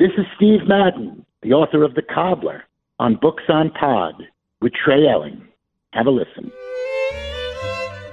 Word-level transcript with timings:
This 0.00 0.12
is 0.16 0.24
Steve 0.34 0.60
Madden, 0.66 1.26
the 1.42 1.52
author 1.52 1.84
of 1.84 1.94
The 1.94 2.00
Cobbler, 2.00 2.64
on 2.98 3.16
Books 3.20 3.42
on 3.50 3.70
Pod 3.70 4.14
with 4.62 4.72
Trey 4.72 5.06
Elling. 5.06 5.46
Have 5.92 6.06
a 6.06 6.10
listen. 6.10 6.50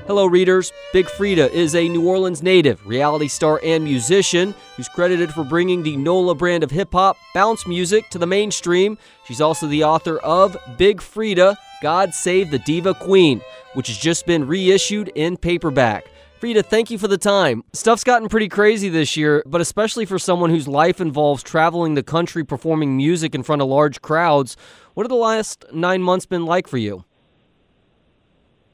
Hello, 0.06 0.26
readers. 0.26 0.74
Big 0.92 1.06
Freedia 1.06 1.50
is 1.50 1.76
a 1.76 1.88
New 1.88 2.06
Orleans 2.06 2.44
native, 2.44 2.86
reality 2.86 3.30
star, 3.30 3.62
and 3.64 3.86
musician 3.86 4.54
who's 4.76 4.90
credited 4.90 5.32
for 5.32 5.46
bringing 5.46 5.82
the 5.82 5.96
NOLA 5.96 6.36
brand 6.36 6.62
of 6.62 6.72
hip 6.72 6.92
hop 6.92 7.16
bounce 7.34 7.66
music 7.66 8.10
to 8.10 8.18
the 8.18 8.28
mainstream. 8.28 8.98
She's 9.26 9.40
also 9.40 9.66
the 9.66 9.86
author 9.86 10.18
of 10.18 10.58
Big 10.78 10.98
Freedia 11.00 11.56
God 11.82 12.14
Save 12.14 12.52
the 12.52 12.60
Diva 12.60 12.96
Queen, 12.96 13.40
which 13.76 13.88
has 13.88 13.98
just 13.98 14.26
been 14.26 14.46
reissued 14.46 15.08
in 15.16 15.38
paperback. 15.38 16.04
Freedia, 16.40 16.64
thank 16.64 16.92
you 16.92 17.00
for 17.00 17.08
the 17.08 17.18
time. 17.18 17.64
Stuff's 17.74 18.04
gotten 18.04 18.30
pretty 18.30 18.48
crazy 18.48 18.90
this 18.90 19.18
year, 19.18 19.42
but 19.48 19.60
especially 19.60 20.06
for 20.06 20.20
someone 20.20 20.52
whose 20.52 20.68
life 20.68 21.02
involves 21.02 21.42
traveling 21.42 21.96
the 21.96 22.04
country 22.04 22.44
performing 22.44 22.96
music 22.96 23.34
in 23.34 23.42
front 23.42 23.60
of 23.60 23.68
large 23.68 24.04
crowds. 24.04 24.56
What 24.94 25.04
have 25.04 25.10
the 25.10 25.16
last 25.16 25.66
nine 25.74 26.04
months 26.04 26.28
been 26.28 26.46
like 26.46 26.68
for 26.68 26.78
you? 26.78 27.04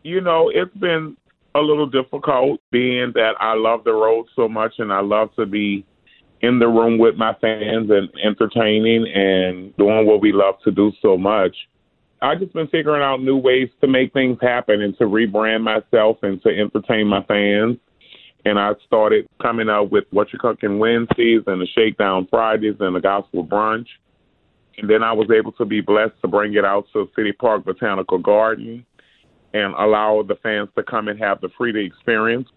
You 0.03 0.19
know, 0.19 0.51
it's 0.53 0.75
been 0.75 1.15
a 1.55 1.61
little 1.61 1.87
difficult 1.87 2.59
being 2.69 3.13
that 3.15 3.35
I 3.39 3.53
love 3.53 3.85
the 3.85 3.93
road 3.93 4.25
so 4.35 4.49
much 4.49 4.73
and 4.79 4.91
I 4.91 4.99
love 4.99 5.33
to 5.35 5.45
be 5.45 5.85
in 6.41 6.59
the 6.59 6.67
room 6.67 6.97
with 6.97 7.15
my 7.15 7.33
fans 7.39 7.89
and 7.89 8.09
entertaining 8.21 9.07
and 9.07 9.73
doing 9.77 10.05
what 10.05 10.19
we 10.19 10.33
love 10.33 10.55
to 10.65 10.71
do 10.71 10.91
so 11.01 11.17
much. 11.17 11.55
I 12.23 12.35
just 12.35 12.53
been 12.53 12.67
figuring 12.67 13.03
out 13.03 13.21
new 13.21 13.35
ways 13.35 13.67
to 13.81 13.87
make 13.87 14.13
things 14.13 14.37
happen 14.41 14.81
and 14.81 14.97
to 14.97 15.03
rebrand 15.03 15.61
myself 15.61 16.17
and 16.21 16.41
to 16.43 16.49
entertain 16.49 17.05
my 17.05 17.21
fans. 17.23 17.77
And 18.45 18.57
I 18.57 18.71
started 18.87 19.27
coming 19.41 19.69
out 19.69 19.91
with 19.91 20.05
what 20.11 20.31
you 20.31 20.39
cooking 20.39 20.79
Wednesdays 20.79 21.41
and 21.47 21.61
the 21.61 21.67
Shakedown 21.75 22.27
Fridays 22.29 22.75
and 22.79 22.95
the 22.95 23.01
Gospel 23.01 23.45
Brunch. 23.45 23.87
And 24.77 24.89
then 24.89 25.03
I 25.03 25.11
was 25.11 25.29
able 25.37 25.51
to 25.53 25.65
be 25.65 25.81
blessed 25.81 26.13
to 26.21 26.29
bring 26.29 26.53
it 26.53 26.63
out 26.63 26.85
to 26.93 27.09
City 27.13 27.33
Park 27.33 27.65
Botanical 27.65 28.19
Garden 28.19 28.85
and 29.53 29.73
allow 29.73 30.23
the 30.25 30.35
fans 30.41 30.69
to 30.77 30.83
come 30.83 31.09
and 31.09 31.19
have 31.19 31.41
the 31.41 31.49
Freedia 31.59 31.85
experience. 31.85 32.47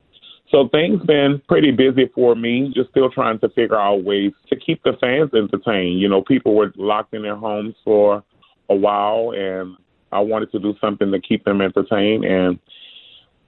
So 0.53 0.69
things 0.69 1.03
been 1.07 1.43
pretty 1.49 1.73
busy 1.73 2.09
for 2.15 2.37
me, 2.37 2.73
just 2.73 2.91
still 2.91 3.11
trying 3.11 3.41
to 3.41 3.49
figure 3.49 3.79
out 3.79 4.05
ways 4.05 4.31
to 4.49 4.55
keep 4.57 4.81
the 4.85 4.93
fans 5.01 5.31
entertained. 5.35 6.01
You 6.01 6.09
know, 6.09 6.23
people 6.23 6.55
were 6.55 6.73
locked 6.77 7.15
in 7.15 7.23
their 7.23 7.37
homes 7.37 7.75
for 7.85 8.23
a 8.69 8.75
while 8.75 9.33
and 9.37 9.77
I 10.13 10.21
wanted 10.21 10.53
to 10.53 10.59
do 10.59 10.75
something 10.81 11.11
to 11.11 11.21
keep 11.21 11.45
them 11.45 11.61
entertained 11.61 12.25
and 12.25 12.59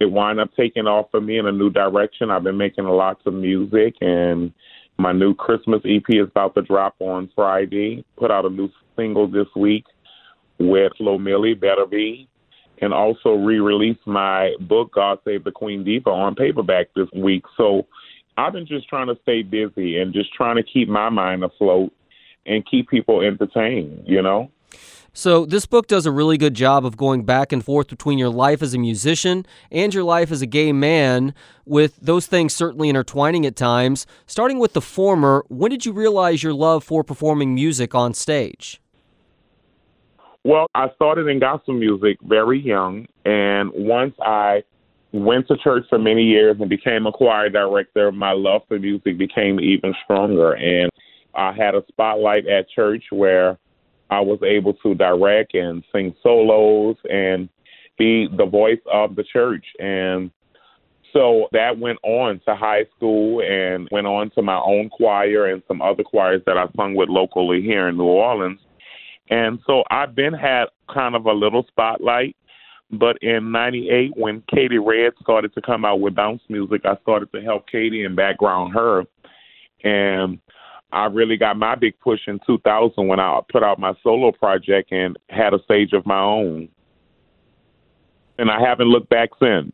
it 0.00 0.06
wound 0.06 0.38
up 0.38 0.50
taking 0.56 0.86
off 0.86 1.10
for 1.10 1.20
me 1.20 1.38
in 1.38 1.46
a 1.46 1.52
new 1.52 1.70
direction. 1.70 2.30
I've 2.30 2.44
been 2.44 2.56
making 2.56 2.84
lots 2.84 3.22
of 3.26 3.34
music 3.34 3.94
and 4.00 4.52
my 4.96 5.12
new 5.12 5.34
Christmas 5.34 5.80
EP 5.84 6.02
is 6.08 6.28
about 6.28 6.54
to 6.54 6.62
drop 6.62 6.94
on 7.00 7.30
Friday. 7.34 8.04
Put 8.16 8.30
out 8.30 8.44
a 8.44 8.50
new 8.50 8.68
single 8.96 9.28
this 9.28 9.48
week 9.56 9.84
with 10.58 10.92
Flo 10.96 11.18
Milli, 11.18 11.58
Better 11.58 11.86
Be 11.86 12.28
and 12.80 12.92
also 12.92 13.34
re-release 13.34 13.98
my 14.06 14.54
book 14.60 14.92
God 14.94 15.18
Save 15.24 15.44
the 15.44 15.50
Queen 15.50 15.84
Diva 15.84 16.10
on 16.10 16.34
paperback 16.34 16.88
this 16.94 17.08
week. 17.14 17.44
So 17.56 17.86
I've 18.36 18.52
been 18.52 18.66
just 18.66 18.88
trying 18.88 19.08
to 19.08 19.18
stay 19.22 19.42
busy 19.42 19.98
and 19.98 20.12
just 20.12 20.32
trying 20.32 20.56
to 20.56 20.62
keep 20.62 20.88
my 20.88 21.08
mind 21.08 21.42
afloat 21.44 21.92
and 22.46 22.68
keep 22.68 22.88
people 22.88 23.20
entertained, 23.20 24.04
you 24.06 24.22
know? 24.22 24.50
So, 25.18 25.44
this 25.46 25.66
book 25.66 25.88
does 25.88 26.06
a 26.06 26.12
really 26.12 26.38
good 26.38 26.54
job 26.54 26.86
of 26.86 26.96
going 26.96 27.24
back 27.24 27.50
and 27.50 27.64
forth 27.64 27.88
between 27.88 28.18
your 28.18 28.28
life 28.28 28.62
as 28.62 28.72
a 28.72 28.78
musician 28.78 29.44
and 29.68 29.92
your 29.92 30.04
life 30.04 30.30
as 30.30 30.42
a 30.42 30.46
gay 30.46 30.72
man, 30.72 31.34
with 31.66 31.96
those 31.96 32.28
things 32.28 32.54
certainly 32.54 32.88
intertwining 32.88 33.44
at 33.44 33.56
times. 33.56 34.06
Starting 34.28 34.60
with 34.60 34.74
the 34.74 34.80
former, 34.80 35.44
when 35.48 35.72
did 35.72 35.84
you 35.84 35.90
realize 35.90 36.44
your 36.44 36.52
love 36.52 36.84
for 36.84 37.02
performing 37.02 37.52
music 37.52 37.96
on 37.96 38.14
stage? 38.14 38.80
Well, 40.44 40.68
I 40.76 40.86
started 40.94 41.26
in 41.26 41.40
gospel 41.40 41.74
music 41.74 42.18
very 42.22 42.60
young, 42.60 43.08
and 43.24 43.72
once 43.74 44.14
I 44.24 44.62
went 45.10 45.48
to 45.48 45.56
church 45.56 45.82
for 45.90 45.98
many 45.98 46.22
years 46.22 46.58
and 46.60 46.70
became 46.70 47.08
a 47.08 47.10
choir 47.10 47.50
director, 47.50 48.12
my 48.12 48.34
love 48.34 48.62
for 48.68 48.78
music 48.78 49.18
became 49.18 49.58
even 49.58 49.96
stronger. 50.04 50.52
And 50.52 50.92
I 51.34 51.52
had 51.54 51.74
a 51.74 51.82
spotlight 51.88 52.46
at 52.46 52.70
church 52.70 53.02
where 53.10 53.58
I 54.10 54.20
was 54.20 54.38
able 54.42 54.74
to 54.74 54.94
direct 54.94 55.54
and 55.54 55.84
sing 55.92 56.14
solos 56.22 56.96
and 57.10 57.48
be 57.98 58.28
the 58.36 58.46
voice 58.46 58.80
of 58.92 59.16
the 59.16 59.24
church. 59.24 59.64
And 59.78 60.30
so 61.12 61.48
that 61.52 61.78
went 61.78 61.98
on 62.02 62.40
to 62.46 62.54
high 62.54 62.84
school 62.96 63.42
and 63.42 63.88
went 63.90 64.06
on 64.06 64.30
to 64.30 64.42
my 64.42 64.58
own 64.58 64.88
choir 64.90 65.46
and 65.46 65.62
some 65.68 65.82
other 65.82 66.02
choirs 66.02 66.42
that 66.46 66.56
I 66.56 66.66
sung 66.76 66.94
with 66.94 67.08
locally 67.08 67.62
here 67.62 67.88
in 67.88 67.96
New 67.96 68.04
Orleans. 68.04 68.60
And 69.30 69.58
so 69.66 69.84
I've 69.90 70.14
been 70.14 70.32
had 70.32 70.66
kind 70.92 71.14
of 71.14 71.26
a 71.26 71.32
little 71.32 71.64
spotlight. 71.68 72.36
But 72.90 73.18
in 73.22 73.52
98, 73.52 74.16
when 74.16 74.42
Katey 74.50 74.78
Red 74.82 75.12
started 75.20 75.52
to 75.54 75.60
come 75.60 75.84
out 75.84 76.00
with 76.00 76.14
bounce 76.14 76.40
music, 76.48 76.82
I 76.86 76.96
started 77.02 77.30
to 77.32 77.42
help 77.42 77.68
Katey 77.68 78.06
and 78.06 78.16
background 78.16 78.72
her. 78.72 79.04
And 79.84 80.38
I 80.90 81.06
really 81.06 81.36
got 81.36 81.56
my 81.56 81.74
big 81.74 81.98
push 82.00 82.20
in 82.26 82.40
2000 82.46 83.06
when 83.06 83.20
I 83.20 83.40
put 83.50 83.62
out 83.62 83.78
my 83.78 83.94
solo 84.02 84.32
project 84.32 84.90
and 84.90 85.18
had 85.28 85.52
a 85.52 85.62
stage 85.62 85.92
of 85.92 86.06
my 86.06 86.20
own. 86.20 86.68
And 88.38 88.50
I 88.50 88.60
haven't 88.60 88.88
looked 88.88 89.08
back 89.08 89.30
since. 89.40 89.72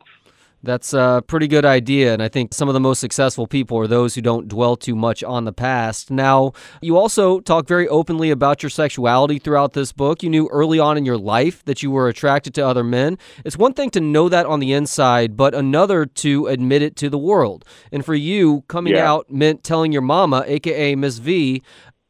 That's 0.65 0.93
a 0.93 1.23
pretty 1.25 1.47
good 1.47 1.63
idea. 1.63 2.11
And 2.13 2.21
I 2.21 2.27
think 2.27 2.53
some 2.53 2.67
of 2.67 2.73
the 2.73 2.79
most 2.79 2.99
successful 2.99 3.47
people 3.47 3.77
are 3.77 3.87
those 3.87 4.15
who 4.15 4.21
don't 4.21 4.47
dwell 4.47 4.75
too 4.75 4.95
much 4.95 5.23
on 5.23 5.45
the 5.45 5.53
past. 5.53 6.09
Now, 6.09 6.53
you 6.81 6.97
also 6.97 7.39
talk 7.39 7.67
very 7.67 7.87
openly 7.87 8.31
about 8.31 8.63
your 8.63 8.71
sexuality 8.71 9.39
throughout 9.39 9.73
this 9.73 9.91
book. 9.91 10.23
You 10.23 10.29
knew 10.29 10.49
early 10.51 10.79
on 10.79 10.97
in 10.97 11.05
your 11.05 11.17
life 11.17 11.63
that 11.65 11.83
you 11.83 11.91
were 11.91 12.07
attracted 12.07 12.55
to 12.55 12.65
other 12.65 12.83
men. 12.83 13.17
It's 13.45 13.57
one 13.57 13.73
thing 13.73 13.91
to 13.91 14.01
know 14.01 14.27
that 14.29 14.45
on 14.45 14.59
the 14.59 14.73
inside, 14.73 15.37
but 15.37 15.53
another 15.53 16.05
to 16.05 16.47
admit 16.47 16.81
it 16.81 16.95
to 16.97 17.09
the 17.09 17.17
world. 17.17 17.63
And 17.91 18.03
for 18.03 18.15
you, 18.15 18.63
coming 18.67 18.95
yeah. 18.95 19.09
out 19.09 19.31
meant 19.31 19.63
telling 19.63 19.91
your 19.91 20.01
mama, 20.01 20.43
aka 20.47 20.95
Miss 20.95 21.19
V, 21.19 21.61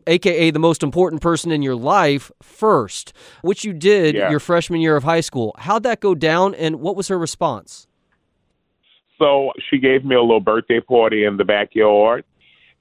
aka 0.08 0.52
the 0.52 0.60
most 0.60 0.84
important 0.84 1.22
person 1.22 1.52
in 1.52 1.62
your 1.62 1.76
life 1.76 2.32
first, 2.42 3.14
which 3.42 3.66
you 3.66 3.74
did 3.74 4.16
yeah. 4.16 4.30
your 4.30 4.40
freshman 4.40 4.82
year 4.82 4.96
of 4.96 5.04
high 5.04 5.22
school. 5.22 5.56
How'd 5.58 5.84
that 5.84 6.00
go 6.00 6.16
down 6.16 6.56
and 6.56 6.78
what 6.78 6.96
was 6.96 7.08
her 7.10 7.20
response? 7.20 7.88
So 9.18 9.52
she 9.70 9.78
gave 9.78 10.04
me 10.04 10.16
a 10.16 10.22
little 10.22 10.40
birthday 10.40 10.80
party 10.80 11.24
in 11.24 11.38
the 11.38 11.46
backyard. 11.46 12.26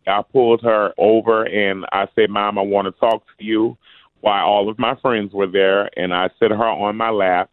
I 0.06 0.22
pulled 0.22 0.62
her 0.62 0.93
over 0.99 1.45
and 1.45 1.87
I 1.93 2.09
said, 2.15 2.31
Mom, 2.31 2.59
I 2.59 2.62
want 2.62 2.87
to 2.87 3.00
talk 3.00 3.25
to 3.39 3.45
you 3.45 3.78
while 4.21 4.45
all 4.45 4.69
of 4.69 4.78
my 4.78 4.95
friends 4.97 5.33
were 5.33 5.47
there. 5.47 5.91
And 5.99 6.12
I 6.12 6.28
set 6.39 6.50
her 6.50 6.69
on 6.69 6.97
my 6.97 7.11
lap 7.11 7.50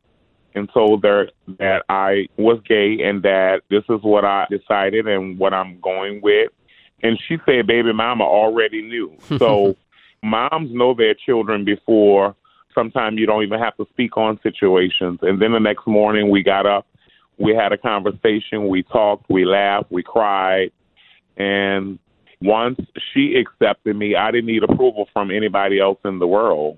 and 0.53 0.69
told 0.73 1.03
her 1.03 1.29
that 1.59 1.83
I 1.87 2.27
was 2.37 2.59
gay 2.67 2.97
and 3.03 3.23
that 3.23 3.61
this 3.69 3.83
is 3.89 4.01
what 4.01 4.25
I 4.25 4.47
decided 4.49 5.07
and 5.07 5.39
what 5.39 5.53
I'm 5.53 5.79
going 5.79 6.21
with. 6.21 6.51
And 7.03 7.17
she 7.27 7.37
said, 7.45 7.67
Baby 7.67 7.93
mama 7.93 8.23
already 8.23 8.81
knew. 8.81 9.17
So 9.39 9.77
moms 10.23 10.71
know 10.73 10.93
their 10.93 11.15
children 11.15 11.65
before 11.65 12.35
sometimes 12.73 13.19
you 13.19 13.25
don't 13.25 13.43
even 13.43 13.59
have 13.59 13.75
to 13.77 13.85
speak 13.91 14.17
on 14.17 14.39
situations. 14.43 15.19
And 15.21 15.41
then 15.41 15.51
the 15.51 15.59
next 15.59 15.87
morning 15.87 16.29
we 16.29 16.43
got 16.43 16.65
up 16.65 16.85
we 17.37 17.55
had 17.55 17.71
a 17.71 17.77
conversation, 17.77 18.67
we 18.67 18.83
talked, 18.83 19.29
we 19.29 19.45
laughed, 19.45 19.91
we 19.91 20.03
cried. 20.03 20.71
And 21.37 21.99
once 22.41 22.79
she 23.13 23.35
accepted 23.35 23.95
me, 23.95 24.15
I 24.15 24.31
didn't 24.31 24.47
need 24.47 24.63
approval 24.63 25.07
from 25.13 25.31
anybody 25.31 25.79
else 25.79 25.99
in 26.05 26.19
the 26.19 26.27
world. 26.27 26.77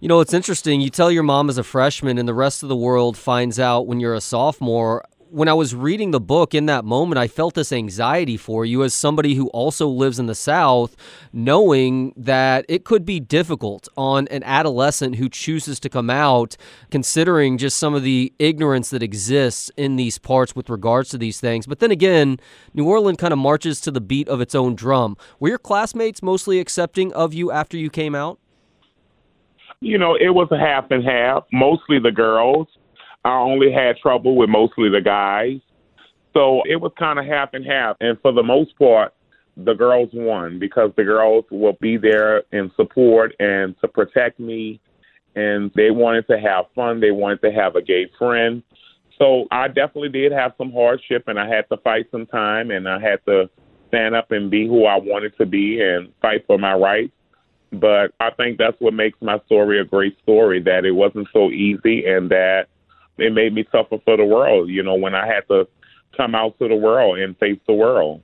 You 0.00 0.08
know, 0.08 0.18
it's 0.18 0.34
interesting. 0.34 0.80
You 0.80 0.90
tell 0.90 1.12
your 1.12 1.22
mom 1.22 1.48
as 1.48 1.58
a 1.58 1.62
freshman, 1.62 2.18
and 2.18 2.26
the 2.26 2.34
rest 2.34 2.64
of 2.64 2.68
the 2.68 2.76
world 2.76 3.16
finds 3.16 3.60
out 3.60 3.86
when 3.86 4.00
you're 4.00 4.14
a 4.14 4.20
sophomore 4.20 5.04
when 5.32 5.48
I 5.48 5.54
was 5.54 5.74
reading 5.74 6.10
the 6.10 6.20
book 6.20 6.54
in 6.54 6.66
that 6.66 6.84
moment, 6.84 7.18
I 7.18 7.26
felt 7.26 7.54
this 7.54 7.72
anxiety 7.72 8.36
for 8.36 8.66
you 8.66 8.84
as 8.84 8.92
somebody 8.92 9.34
who 9.34 9.48
also 9.48 9.88
lives 9.88 10.18
in 10.18 10.26
the 10.26 10.34
South, 10.34 10.94
knowing 11.32 12.12
that 12.18 12.66
it 12.68 12.84
could 12.84 13.06
be 13.06 13.18
difficult 13.18 13.88
on 13.96 14.28
an 14.28 14.42
adolescent 14.42 15.16
who 15.16 15.30
chooses 15.30 15.80
to 15.80 15.88
come 15.88 16.10
out, 16.10 16.58
considering 16.90 17.56
just 17.56 17.78
some 17.78 17.94
of 17.94 18.02
the 18.02 18.30
ignorance 18.38 18.90
that 18.90 19.02
exists 19.02 19.70
in 19.78 19.96
these 19.96 20.18
parts 20.18 20.54
with 20.54 20.68
regards 20.68 21.08
to 21.10 21.18
these 21.18 21.40
things. 21.40 21.66
But 21.66 21.78
then 21.78 21.90
again, 21.90 22.38
New 22.74 22.86
Orleans 22.86 23.16
kind 23.16 23.32
of 23.32 23.38
marches 23.38 23.80
to 23.82 23.90
the 23.90 24.02
beat 24.02 24.28
of 24.28 24.42
its 24.42 24.54
own 24.54 24.74
drum. 24.74 25.16
Were 25.40 25.48
your 25.48 25.58
classmates 25.58 26.22
mostly 26.22 26.60
accepting 26.60 27.10
of 27.14 27.32
you 27.32 27.50
after 27.50 27.78
you 27.78 27.88
came 27.88 28.14
out? 28.14 28.38
You 29.80 29.96
know, 29.96 30.14
it 30.14 30.34
was 30.34 30.48
a 30.52 30.58
half 30.58 30.90
and 30.90 31.02
half. 31.02 31.44
Mostly 31.50 31.98
the 31.98 32.12
girls. 32.12 32.68
I 33.24 33.38
only 33.38 33.72
had 33.72 33.96
trouble 33.98 34.36
with 34.36 34.48
mostly 34.48 34.88
the 34.88 35.00
guys. 35.00 35.60
So 36.34 36.62
it 36.68 36.76
was 36.76 36.92
kind 36.98 37.18
of 37.18 37.26
half 37.26 37.50
and 37.52 37.64
half. 37.64 37.96
And 38.00 38.18
for 38.20 38.32
the 38.32 38.42
most 38.42 38.76
part, 38.78 39.14
the 39.56 39.74
girls 39.74 40.08
won 40.12 40.58
because 40.58 40.90
the 40.96 41.04
girls 41.04 41.44
will 41.50 41.76
be 41.80 41.96
there 41.96 42.42
in 42.52 42.70
support 42.74 43.34
and 43.38 43.74
to 43.80 43.88
protect 43.88 44.40
me. 44.40 44.80
And 45.34 45.70
they 45.74 45.90
wanted 45.90 46.26
to 46.28 46.38
have 46.38 46.66
fun. 46.74 47.00
They 47.00 47.10
wanted 47.10 47.42
to 47.42 47.52
have 47.52 47.76
a 47.76 47.82
gay 47.82 48.10
friend. 48.18 48.62
So 49.18 49.46
I 49.50 49.68
definitely 49.68 50.08
did 50.08 50.32
have 50.32 50.52
some 50.58 50.72
hardship 50.72 51.24
and 51.28 51.38
I 51.38 51.48
had 51.48 51.68
to 51.70 51.76
fight 51.78 52.06
some 52.10 52.26
time 52.26 52.70
and 52.70 52.88
I 52.88 53.00
had 53.00 53.24
to 53.26 53.48
stand 53.88 54.14
up 54.14 54.30
and 54.30 54.50
be 54.50 54.66
who 54.66 54.86
I 54.86 54.96
wanted 54.96 55.36
to 55.36 55.46
be 55.46 55.80
and 55.80 56.12
fight 56.20 56.44
for 56.46 56.58
my 56.58 56.74
rights. 56.74 57.12
But 57.72 58.12
I 58.20 58.30
think 58.30 58.58
that's 58.58 58.76
what 58.80 58.94
makes 58.94 59.18
my 59.22 59.38
story 59.46 59.80
a 59.80 59.84
great 59.84 60.18
story 60.22 60.62
that 60.62 60.84
it 60.84 60.92
wasn't 60.92 61.28
so 61.32 61.50
easy 61.50 62.04
and 62.06 62.30
that 62.30 62.66
it 63.18 63.32
made 63.32 63.54
me 63.54 63.64
suffer 63.70 63.98
for 64.04 64.16
the 64.16 64.24
world, 64.24 64.68
you 64.68 64.82
know, 64.82 64.94
when 64.94 65.14
I 65.14 65.26
had 65.26 65.46
to 65.48 65.66
come 66.16 66.34
out 66.34 66.58
to 66.58 66.68
the 66.68 66.76
world 66.76 67.18
and 67.18 67.36
face 67.38 67.58
the 67.66 67.74
world. 67.74 68.22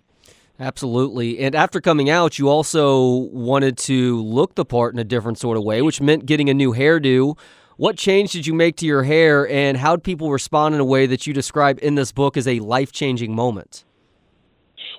Absolutely. 0.61 1.39
And 1.39 1.55
after 1.55 1.81
coming 1.81 2.11
out, 2.11 2.39
you 2.39 2.49
also 2.49 3.29
wanted 3.33 3.79
to 3.79 4.21
look 4.23 4.57
the 4.57 4.65
part 4.65 4.93
in 4.93 4.99
a 4.99 5.05
different 5.05 5.39
sort 5.39 5.57
of 5.57 5.63
way, 5.63 5.83
which 5.83 6.01
meant 6.01 6.27
getting 6.27 6.51
a 6.51 6.55
new 6.55 6.75
hairdo. 6.75 7.39
What 7.77 7.97
change 7.97 8.33
did 8.33 8.45
you 8.45 8.55
make 8.55 8.77
to 8.79 8.87
your 8.87 9.05
hair, 9.05 9.49
and 9.49 9.77
how 9.77 9.95
did 9.95 10.03
people 10.03 10.33
respond 10.33 10.75
in 10.75 10.81
a 10.81 10.85
way 10.85 11.07
that 11.07 11.29
you 11.29 11.33
describe 11.33 11.79
in 11.81 11.95
this 11.95 12.11
book 12.11 12.37
as 12.37 12.49
a 12.49 12.59
life 12.59 12.91
changing 12.91 13.37
moment? 13.37 13.85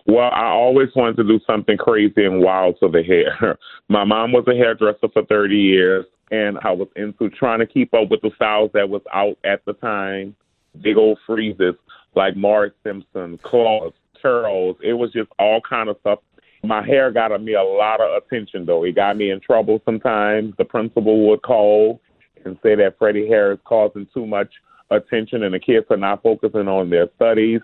Well, 0.07 0.29
I 0.33 0.45
always 0.45 0.87
wanted 0.95 1.17
to 1.17 1.23
do 1.23 1.41
something 1.45 1.77
crazy 1.77 2.23
and 2.23 2.41
wild 2.41 2.77
to 2.79 2.87
the 2.87 3.03
hair. 3.03 3.57
My 3.89 4.05
mom 4.05 4.31
was 4.31 4.45
a 4.47 4.55
hairdresser 4.55 5.09
for 5.11 5.25
30 5.25 5.55
years, 5.55 6.05
and 6.31 6.57
I 6.63 6.71
was 6.71 6.87
into 6.95 7.29
trying 7.29 7.59
to 7.59 7.65
keep 7.65 7.93
up 7.93 8.09
with 8.09 8.21
the 8.21 8.31
styles 8.35 8.71
that 8.73 8.89
was 8.89 9.01
out 9.13 9.37
at 9.43 9.63
the 9.65 9.73
time. 9.73 10.35
Big 10.81 10.97
old 10.97 11.17
freezes 11.25 11.75
like 12.15 12.35
Marge 12.35 12.73
Simpson, 12.83 13.37
claws, 13.39 13.93
curls. 14.21 14.77
It 14.83 14.93
was 14.93 15.11
just 15.11 15.29
all 15.39 15.61
kind 15.67 15.89
of 15.89 15.97
stuff. 16.01 16.19
My 16.63 16.85
hair 16.85 17.11
got 17.11 17.41
me 17.41 17.53
a 17.53 17.63
lot 17.63 18.01
of 18.01 18.21
attention, 18.21 18.65
though. 18.65 18.83
It 18.83 18.95
got 18.95 19.17
me 19.17 19.31
in 19.31 19.39
trouble 19.39 19.81
sometimes. 19.85 20.53
The 20.57 20.65
principal 20.65 21.27
would 21.29 21.41
call 21.41 22.01
and 22.45 22.57
say 22.61 22.75
that 22.75 22.97
Freddie 22.97 23.27
hair 23.27 23.51
is 23.53 23.59
causing 23.65 24.07
too 24.13 24.25
much 24.25 24.51
attention 24.91 25.43
and 25.43 25.53
the 25.53 25.59
kids 25.59 25.85
are 25.89 25.97
not 25.97 26.23
focusing 26.23 26.67
on 26.67 26.89
their 26.89 27.07
studies. 27.15 27.61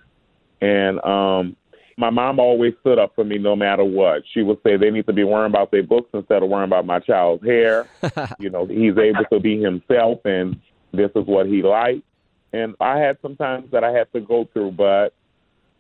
And 0.62 1.04
um 1.04 1.56
my 1.98 2.10
mom 2.10 2.40
always 2.40 2.74
stood 2.82 3.00
up 3.00 3.14
for 3.16 3.24
me 3.24 3.38
no 3.38 3.56
matter 3.56 3.84
what. 3.84 4.24
She 4.34 4.42
would 4.42 4.58
say 4.64 4.76
they 4.76 4.92
need 4.92 5.06
to 5.08 5.14
be 5.14 5.24
worrying 5.24 5.52
about 5.52 5.72
their 5.72 5.84
books 5.84 6.10
instead 6.14 6.44
of 6.44 6.50
worrying 6.50 6.70
about 6.70 6.86
my 6.86 7.00
child's 7.00 7.44
hair. 7.46 7.88
you 8.40 8.50
know, 8.50 8.66
he's 8.66 8.98
able 8.98 9.24
to 9.32 9.40
be 9.40 9.62
himself 9.62 10.20
and 10.26 10.60
this 10.92 11.12
is 11.16 11.26
what 11.26 11.46
he 11.46 11.62
likes. 11.62 12.02
And 12.52 12.76
I 12.80 13.00
had 13.00 13.18
some 13.22 13.36
times 13.36 13.72
that 13.72 13.84
I 13.84 13.92
had 13.92 14.12
to 14.14 14.22
go 14.22 14.48
through, 14.54 14.72
but 14.72 15.14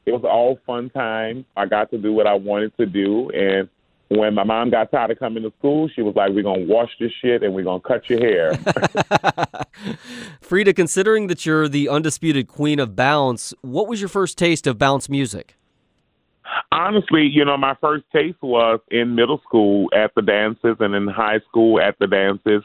it 0.05 0.11
was 0.11 0.23
all 0.23 0.59
fun 0.65 0.89
time. 0.89 1.45
I 1.55 1.65
got 1.65 1.89
to 1.91 1.97
do 1.97 2.13
what 2.13 2.27
I 2.27 2.33
wanted 2.33 2.75
to 2.77 2.85
do. 2.85 3.29
And 3.31 3.69
when 4.09 4.33
my 4.35 4.43
mom 4.43 4.69
got 4.69 4.91
tired 4.91 5.11
of 5.11 5.19
coming 5.19 5.43
to 5.43 5.53
school, 5.57 5.89
she 5.89 6.01
was 6.01 6.15
like, 6.15 6.31
We're 6.31 6.43
going 6.43 6.67
to 6.67 6.73
wash 6.73 6.91
this 6.99 7.11
shit 7.21 7.43
and 7.43 7.53
we're 7.53 7.63
going 7.63 7.81
to 7.81 7.87
cut 7.87 8.09
your 8.09 8.19
hair. 8.19 8.51
Freedia, 10.41 10.75
considering 10.75 11.27
that 11.27 11.45
you're 11.45 11.67
the 11.67 11.89
undisputed 11.89 12.47
queen 12.47 12.79
of 12.79 12.95
bounce, 12.95 13.53
what 13.61 13.87
was 13.87 13.99
your 14.01 14.09
first 14.09 14.37
taste 14.37 14.67
of 14.67 14.77
bounce 14.77 15.09
music? 15.09 15.55
Honestly, 16.71 17.23
you 17.23 17.43
know, 17.45 17.57
my 17.57 17.75
first 17.81 18.05
taste 18.13 18.41
was 18.41 18.79
in 18.91 19.15
middle 19.15 19.41
school 19.47 19.89
at 19.93 20.11
the 20.15 20.21
dances 20.21 20.77
and 20.79 20.95
in 20.95 21.07
high 21.07 21.39
school 21.49 21.79
at 21.79 21.97
the 21.99 22.07
dances. 22.07 22.63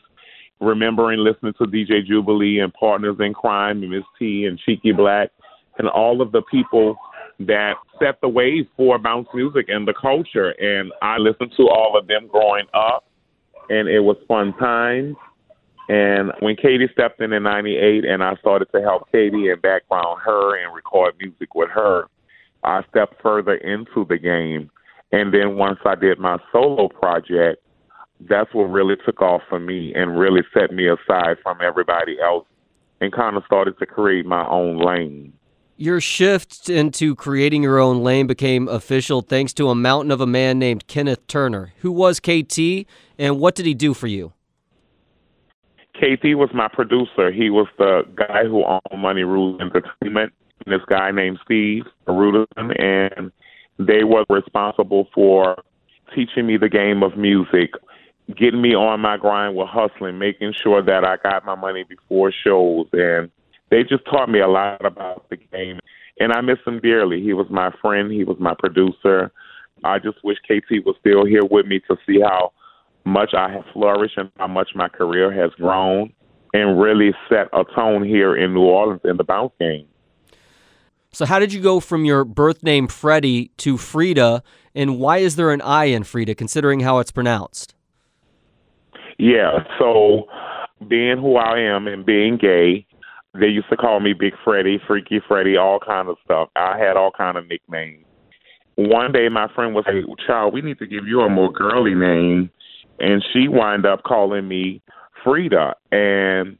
Remembering 0.60 1.20
listening 1.20 1.54
to 1.54 1.64
DJ 1.64 2.04
Jubilee 2.06 2.58
and 2.58 2.72
Partners 2.74 3.16
in 3.18 3.32
Crime 3.32 3.82
and 3.82 3.90
Miss 3.90 4.04
T 4.18 4.44
and 4.44 4.58
Cheeky 4.58 4.92
Blakk 4.92 5.28
and 5.78 5.88
all 5.88 6.20
of 6.20 6.32
the 6.32 6.42
people 6.42 6.96
that 7.40 7.74
set 7.98 8.20
the 8.20 8.28
way 8.28 8.68
for 8.76 8.98
bounce 8.98 9.28
music 9.32 9.66
and 9.68 9.88
the 9.88 9.94
culture. 9.94 10.50
And 10.50 10.92
I 11.00 11.16
listened 11.16 11.52
to 11.56 11.68
all 11.68 11.96
of 11.98 12.06
them 12.06 12.28
growing 12.28 12.66
up, 12.74 13.06
and 13.70 13.88
it 13.88 14.00
was 14.00 14.16
fun 14.28 14.52
times. 14.58 15.16
And 15.88 16.32
when 16.40 16.54
Katey 16.56 16.92
stepped 16.92 17.20
in 17.20 17.32
in 17.32 17.42
'98, 17.42 18.04
and 18.04 18.22
I 18.22 18.36
started 18.36 18.68
to 18.72 18.82
help 18.82 19.10
Katey 19.12 19.50
and 19.50 19.60
background 19.60 20.20
her 20.24 20.62
and 20.62 20.74
record 20.74 21.14
music 21.18 21.54
with 21.54 21.70
her, 21.70 22.06
I 22.64 22.82
stepped 22.90 23.20
further 23.22 23.54
into 23.54 24.04
the 24.08 24.18
game. 24.18 24.70
And 25.12 25.34
then 25.34 25.56
once 25.56 25.78
I 25.84 25.94
did 25.94 26.18
my 26.18 26.38
solo 26.52 26.88
project, 26.88 27.62
that's 28.28 28.52
what 28.52 28.64
really 28.64 28.96
took 29.04 29.22
off 29.22 29.42
for 29.48 29.58
me 29.58 29.92
and 29.94 30.18
really 30.18 30.42
set 30.52 30.72
me 30.72 30.86
aside 30.86 31.36
from 31.42 31.58
everybody 31.62 32.18
else 32.22 32.46
and 33.00 33.12
kind 33.12 33.36
of 33.36 33.44
started 33.46 33.78
to 33.78 33.86
create 33.86 34.26
my 34.26 34.46
own 34.46 34.78
lane. 34.78 35.32
Your 35.76 36.00
shift 36.00 36.68
into 36.68 37.14
creating 37.16 37.62
your 37.62 37.78
own 37.78 38.02
lane 38.02 38.26
became 38.26 38.68
official 38.68 39.22
thanks 39.22 39.54
to 39.54 39.70
a 39.70 39.74
mountain 39.74 40.10
of 40.10 40.20
a 40.20 40.26
man 40.26 40.58
named 40.58 40.86
Kenneth 40.86 41.26
Turner. 41.26 41.72
Who 41.78 41.90
was 41.90 42.20
KT 42.20 42.86
and 43.18 43.40
what 43.40 43.54
did 43.54 43.64
he 43.64 43.72
do 43.72 43.94
for 43.94 44.06
you? 44.06 44.34
KT 45.94 46.36
was 46.36 46.50
my 46.52 46.68
producer. 46.68 47.32
He 47.32 47.48
was 47.48 47.66
the 47.78 48.02
guy 48.14 48.44
who 48.44 48.64
owned 48.64 49.02
Money 49.02 49.22
Rules 49.22 49.60
Entertainment. 49.60 50.34
This 50.66 50.82
guy 50.88 51.10
named 51.10 51.38
Steve 51.44 51.84
Rudison, 52.06 52.78
and 52.78 53.32
they 53.78 54.04
were 54.04 54.24
responsible 54.28 55.08
for 55.14 55.62
teaching 56.14 56.46
me 56.46 56.56
the 56.56 56.68
game 56.68 57.02
of 57.02 57.16
music, 57.16 57.70
getting 58.36 58.60
me 58.60 58.74
on 58.74 59.00
my 59.00 59.16
grind 59.16 59.56
with 59.56 59.68
hustling, 59.68 60.18
making 60.18 60.52
sure 60.52 60.82
that 60.82 61.04
I 61.04 61.16
got 61.16 61.44
my 61.44 61.54
money 61.54 61.84
before 61.84 62.32
shows, 62.32 62.86
and 62.92 63.30
they 63.70 63.84
just 63.84 64.04
taught 64.04 64.28
me 64.28 64.40
a 64.40 64.48
lot 64.48 64.84
about 64.84 65.28
the 65.30 65.36
game, 65.36 65.78
and 66.18 66.32
I 66.32 66.40
miss 66.40 66.58
him 66.66 66.80
dearly. 66.80 67.22
He 67.22 67.32
was 67.32 67.46
my 67.48 67.72
friend. 67.80 68.10
He 68.12 68.24
was 68.24 68.36
my 68.38 68.54
producer. 68.58 69.32
I 69.82 69.98
just 69.98 70.22
wish 70.22 70.38
KT 70.44 70.84
was 70.84 70.96
still 71.00 71.24
here 71.24 71.44
with 71.50 71.66
me 71.66 71.80
to 71.88 71.96
see 72.06 72.20
how 72.20 72.52
much 73.04 73.32
I 73.34 73.50
have 73.50 73.64
flourished 73.72 74.18
and 74.18 74.30
how 74.36 74.48
much 74.48 74.70
my 74.74 74.88
career 74.88 75.32
has 75.32 75.52
grown, 75.52 76.12
and 76.52 76.80
really 76.80 77.14
set 77.28 77.48
a 77.52 77.64
tone 77.74 78.04
here 78.04 78.36
in 78.36 78.52
New 78.52 78.60
Orleans 78.60 79.00
in 79.04 79.16
the 79.16 79.24
bounce 79.24 79.52
game. 79.58 79.86
So, 81.12 81.26
how 81.26 81.40
did 81.40 81.52
you 81.52 81.60
go 81.60 81.80
from 81.80 82.04
your 82.04 82.24
birth 82.24 82.62
name 82.62 82.86
Freddie 82.86 83.50
to 83.58 83.74
Freedia, 83.74 84.42
and 84.76 84.98
why 84.98 85.18
is 85.18 85.34
there 85.34 85.50
an 85.50 85.60
I 85.60 85.86
in 85.86 86.04
Freedia, 86.04 86.36
considering 86.36 86.80
how 86.80 87.00
it's 87.00 87.10
pronounced? 87.10 87.74
Yeah, 89.18 89.64
so 89.78 90.28
being 90.88 91.18
who 91.18 91.36
I 91.36 91.58
am 91.58 91.88
and 91.88 92.06
being 92.06 92.36
gay, 92.36 92.86
they 93.34 93.48
used 93.48 93.68
to 93.70 93.76
call 93.76 93.98
me 93.98 94.12
Big 94.12 94.34
Freddie, 94.44 94.80
Freaky 94.86 95.20
Freddie, 95.26 95.56
all 95.56 95.80
kind 95.80 96.08
of 96.08 96.16
stuff. 96.24 96.48
I 96.54 96.78
had 96.78 96.96
all 96.96 97.10
kind 97.10 97.36
of 97.36 97.48
nicknames. 97.48 98.04
One 98.76 99.10
day, 99.12 99.28
my 99.28 99.48
friend 99.52 99.74
was 99.74 99.84
like, 99.86 100.04
"Child, 100.26 100.54
we 100.54 100.62
need 100.62 100.78
to 100.78 100.86
give 100.86 101.08
you 101.08 101.20
a 101.22 101.28
more 101.28 101.52
girly 101.52 101.94
name," 101.94 102.50
and 103.00 103.22
she 103.32 103.48
wound 103.48 103.84
up 103.84 104.04
calling 104.04 104.46
me 104.46 104.80
Freedia. 105.24 105.74
And 105.90 106.56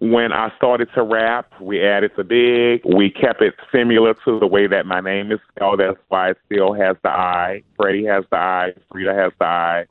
when 0.00 0.32
I 0.32 0.50
started 0.56 0.88
to 0.94 1.02
rap, 1.02 1.52
we 1.60 1.84
added 1.84 2.12
the 2.16 2.24
big. 2.24 2.82
We 2.96 3.10
kept 3.10 3.42
it 3.42 3.54
similar 3.70 4.14
to 4.24 4.38
the 4.38 4.46
way 4.46 4.66
that 4.66 4.86
my 4.86 5.00
name 5.00 5.30
is 5.30 5.38
spelled. 5.54 5.80
That's 5.80 5.98
why 6.08 6.30
it 6.30 6.38
still 6.46 6.72
has 6.72 6.96
the 7.02 7.10
I. 7.10 7.62
Freddie 7.76 8.06
has 8.06 8.24
the 8.30 8.38
I. 8.38 8.72
Freedia 8.92 9.14
has 9.14 9.32
the 9.38 9.44
I. 9.44 9.84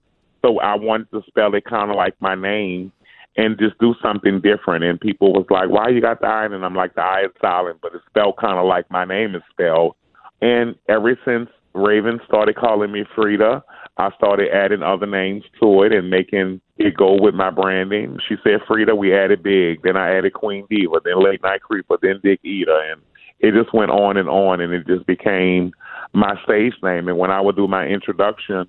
So 0.43 0.59
I 0.59 0.75
wanted 0.75 1.11
to 1.11 1.21
spell 1.27 1.53
it 1.53 1.65
kind 1.65 1.91
of 1.91 1.95
like 1.95 2.19
my 2.21 2.33
name 2.33 2.91
and 3.37 3.59
just 3.59 3.77
do 3.77 3.93
something 4.01 4.41
different. 4.41 4.83
And 4.83 4.99
people 4.99 5.31
was 5.31 5.45
like, 5.51 5.69
"Why 5.69 5.89
you 5.89 6.01
got 6.01 6.21
the 6.21 6.27
I?" 6.27 6.45
And 6.45 6.65
I'm 6.65 6.75
like, 6.75 6.95
"The 6.95 7.01
I 7.01 7.25
is 7.25 7.31
silent, 7.39 7.79
but 7.81 7.93
it's 7.93 8.05
spelled 8.07 8.37
kind 8.37 8.57
of 8.57 8.65
like 8.65 8.89
my 8.89 9.05
name 9.05 9.35
is 9.35 9.43
spelled." 9.51 9.95
And 10.41 10.75
ever 10.87 11.19
since 11.23 11.49
Raven 11.73 12.19
started 12.25 12.55
calling 12.55 12.91
me 12.91 13.03
Freedia, 13.15 13.61
I 13.99 14.11
started 14.15 14.49
adding 14.53 14.81
other 14.81 15.05
names 15.05 15.43
to 15.61 15.83
it 15.83 15.93
and 15.93 16.09
making 16.09 16.61
it 16.77 16.95
go 16.95 17.21
with 17.21 17.35
my 17.35 17.51
branding. 17.51 18.17
She 18.27 18.35
said 18.43 18.61
Freedia, 18.67 18.97
we 18.97 19.13
added 19.13 19.43
Big. 19.43 19.81
Then 19.83 19.97
I 19.97 20.17
added 20.17 20.33
Queen 20.33 20.65
Diva, 20.69 21.01
then 21.03 21.23
Late 21.23 21.43
Night 21.43 21.61
Creeper, 21.61 21.97
then 22.01 22.19
Dick 22.23 22.39
Eater, 22.43 22.79
and 22.91 23.01
it 23.39 23.53
just 23.53 23.73
went 23.73 23.91
on 23.91 24.17
and 24.17 24.29
on, 24.29 24.61
and 24.61 24.73
it 24.73 24.87
just 24.87 25.05
became 25.05 25.71
my 26.13 26.35
stage 26.43 26.73
name. 26.81 27.07
And 27.07 27.17
when 27.17 27.29
I 27.29 27.41
would 27.41 27.55
do 27.55 27.67
my 27.67 27.85
introduction 27.85 28.67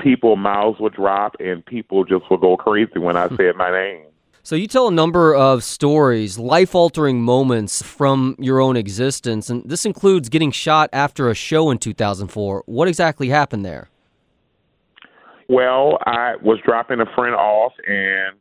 people 0.00 0.36
mouths 0.36 0.80
would 0.80 0.94
drop 0.94 1.36
and 1.38 1.64
people 1.64 2.04
just 2.04 2.24
would 2.30 2.40
go 2.40 2.56
crazy 2.56 2.98
when 2.98 3.16
I 3.16 3.28
hmm. 3.28 3.36
said 3.36 3.56
my 3.56 3.70
name. 3.70 4.06
So 4.42 4.56
you 4.56 4.66
tell 4.66 4.88
a 4.88 4.92
number 4.92 5.34
of 5.34 5.62
stories, 5.62 6.38
life-altering 6.38 7.20
moments 7.20 7.82
from 7.82 8.36
your 8.38 8.58
own 8.58 8.74
existence, 8.74 9.50
and 9.50 9.62
this 9.68 9.84
includes 9.84 10.30
getting 10.30 10.50
shot 10.50 10.88
after 10.94 11.28
a 11.28 11.34
show 11.34 11.70
in 11.70 11.76
2004. 11.76 12.62
What 12.64 12.88
exactly 12.88 13.28
happened 13.28 13.66
there? 13.66 13.90
Well, 15.50 15.98
I 16.06 16.36
was 16.40 16.60
dropping 16.64 17.00
a 17.00 17.06
friend 17.16 17.34
off 17.34 17.72
and 17.84 18.38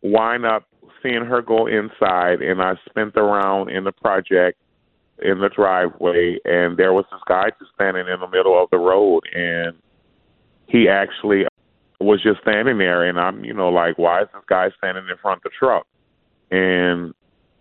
wind 0.00 0.46
up 0.46 0.62
seeing 1.02 1.24
her 1.24 1.42
go 1.42 1.66
inside, 1.66 2.40
and 2.40 2.62
I 2.62 2.74
spent 2.88 3.16
around 3.16 3.70
in 3.70 3.82
the 3.82 3.90
project 3.90 4.60
in 5.20 5.40
the 5.40 5.48
driveway, 5.48 6.38
and 6.44 6.76
there 6.76 6.92
was 6.92 7.04
this 7.10 7.20
guy 7.26 7.50
just 7.58 7.72
standing 7.74 8.06
in 8.06 8.20
the 8.20 8.28
middle 8.28 8.62
of 8.62 8.70
the 8.70 8.78
road, 8.78 9.22
and 9.34 9.74
he 10.68 10.88
actually 10.88 11.46
was 11.98 12.22
just 12.22 12.42
standing 12.42 12.78
there, 12.78 13.08
and 13.08 13.18
I'm, 13.18 13.44
you 13.44 13.54
know, 13.54 13.68
like, 13.68 13.98
why 13.98 14.22
is 14.22 14.28
this 14.32 14.44
guy 14.48 14.68
standing 14.78 15.08
in 15.10 15.16
front 15.20 15.38
of 15.38 15.42
the 15.42 15.50
truck? 15.58 15.84
And 16.52 17.12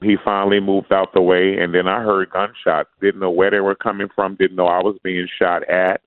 he 0.03 0.15
finally 0.23 0.59
moved 0.59 0.93
out 0.93 1.11
the 1.15 1.23
way, 1.23 1.57
and 1.57 1.73
then 1.73 1.87
I 1.87 2.03
heard 2.03 2.29
gunshots. 2.29 2.89
Didn't 3.01 3.21
know 3.21 3.31
where 3.31 3.49
they 3.49 3.61
were 3.61 3.73
coming 3.73 4.09
from. 4.13 4.35
Didn't 4.35 4.57
know 4.57 4.67
I 4.67 4.83
was 4.83 4.99
being 5.01 5.27
shot 5.39 5.67
at 5.67 6.01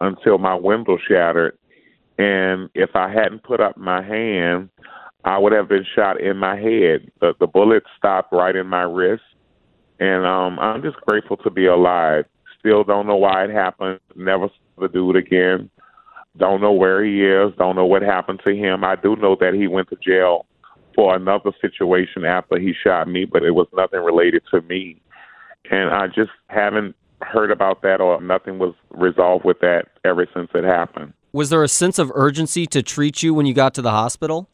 until 0.00 0.38
my 0.38 0.56
window 0.56 0.98
shattered. 1.08 1.56
And 2.20 2.68
if 2.74 2.90
I 2.94 3.08
hadn't 3.10 3.44
put 3.44 3.62
up 3.62 3.78
my 3.78 4.02
hand, 4.02 4.68
I 5.24 5.38
would 5.38 5.52
have 5.52 5.70
been 5.70 5.86
shot 5.94 6.20
in 6.20 6.36
my 6.36 6.54
head. 6.54 7.10
The 7.22 7.32
the 7.40 7.46
bullet 7.46 7.82
stopped 7.96 8.30
right 8.30 8.54
in 8.54 8.66
my 8.66 8.82
wrist, 8.82 9.22
and 10.00 10.26
um, 10.26 10.58
I'm 10.58 10.82
just 10.82 10.98
grateful 11.08 11.38
to 11.38 11.50
be 11.50 11.64
alive. 11.64 12.26
Still 12.58 12.84
don't 12.84 13.06
know 13.06 13.16
why 13.16 13.44
it 13.44 13.50
happened. 13.50 14.00
Never 14.16 14.48
saw 14.48 14.82
the 14.82 14.88
dude 14.88 15.16
again. 15.16 15.70
Don't 16.36 16.60
know 16.60 16.72
where 16.72 17.02
he 17.02 17.24
is. 17.24 17.54
Don't 17.56 17.74
know 17.74 17.86
what 17.86 18.02
happened 18.02 18.42
to 18.44 18.54
him. 18.54 18.84
I 18.84 18.96
do 18.96 19.16
know 19.16 19.34
that 19.40 19.54
he 19.54 19.66
went 19.66 19.88
to 19.88 19.96
jail 19.96 20.44
for 20.94 21.16
another 21.16 21.52
situation 21.58 22.26
after 22.26 22.58
he 22.58 22.74
shot 22.84 23.08
me, 23.08 23.24
but 23.24 23.44
it 23.44 23.52
was 23.52 23.66
nothing 23.74 24.00
related 24.00 24.42
to 24.50 24.60
me. 24.60 25.00
And 25.70 25.88
I 25.88 26.08
just 26.08 26.32
haven't 26.48 26.94
heard 27.22 27.50
about 27.50 27.80
that 27.80 28.02
or 28.02 28.20
nothing 28.20 28.58
was 28.58 28.74
resolved 28.90 29.46
with 29.46 29.60
that 29.60 29.86
ever 30.04 30.26
since 30.34 30.50
it 30.54 30.64
happened. 30.64 31.14
Was 31.32 31.48
there 31.50 31.62
a 31.62 31.68
sense 31.68 32.00
of 32.00 32.10
urgency 32.14 32.66
to 32.66 32.82
treat 32.82 33.22
you 33.22 33.32
when 33.32 33.46
you 33.46 33.54
got 33.54 33.72
to 33.74 33.82
the 33.82 33.92
hospital? 33.92 34.48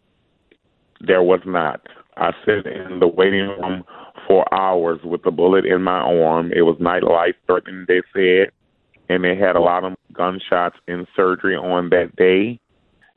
There 1.00 1.22
was 1.22 1.40
not. 1.46 1.80
I 2.18 2.32
sat 2.44 2.66
in 2.66 3.00
the 3.00 3.08
waiting 3.08 3.48
room 3.48 3.84
for 4.26 4.44
hours 4.54 5.00
with 5.02 5.24
a 5.24 5.30
bullet 5.30 5.64
in 5.64 5.82
my 5.82 6.00
arm. 6.00 6.52
It 6.52 6.62
was 6.62 6.76
night 6.78 7.02
life 7.02 7.34
threatening, 7.46 7.86
they 7.88 8.02
said, 8.12 8.50
and 9.08 9.24
they 9.24 9.36
had 9.36 9.56
a 9.56 9.60
lot 9.60 9.84
of 9.84 9.94
gunshots 10.12 10.76
in 10.86 11.06
surgery 11.16 11.56
on 11.56 11.88
that 11.90 12.14
day. 12.16 12.60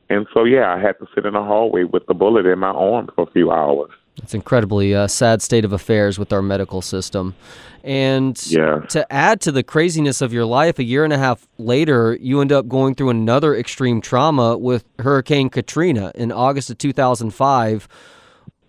And 0.09 0.25
so, 0.33 0.45
yeah, 0.45 0.73
I 0.73 0.79
had 0.79 0.93
to 0.99 1.07
sit 1.13 1.25
in 1.25 1.33
the 1.33 1.43
hallway 1.43 1.83
with 1.83 2.05
the 2.07 2.13
bullet 2.13 2.45
in 2.45 2.59
my 2.59 2.69
arm 2.69 3.09
for 3.13 3.27
a 3.27 3.31
few 3.31 3.51
hours. 3.51 3.91
It's 4.21 4.33
incredibly 4.33 4.93
uh, 4.93 5.07
sad 5.07 5.41
state 5.41 5.65
of 5.65 5.73
affairs 5.73 6.19
with 6.19 6.31
our 6.33 6.41
medical 6.41 6.81
system. 6.81 7.35
And 7.83 8.39
yeah. 8.47 8.79
to 8.89 9.11
add 9.11 9.41
to 9.41 9.51
the 9.51 9.63
craziness 9.63 10.21
of 10.21 10.33
your 10.33 10.45
life, 10.45 10.79
a 10.79 10.83
year 10.83 11.03
and 11.03 11.13
a 11.13 11.17
half 11.17 11.47
later, 11.57 12.17
you 12.19 12.41
end 12.41 12.51
up 12.51 12.67
going 12.67 12.95
through 12.95 13.09
another 13.09 13.55
extreme 13.55 14.01
trauma 14.01 14.57
with 14.57 14.83
Hurricane 14.99 15.49
Katrina 15.49 16.11
in 16.15 16.31
August 16.31 16.69
of 16.69 16.77
2005. 16.77 17.87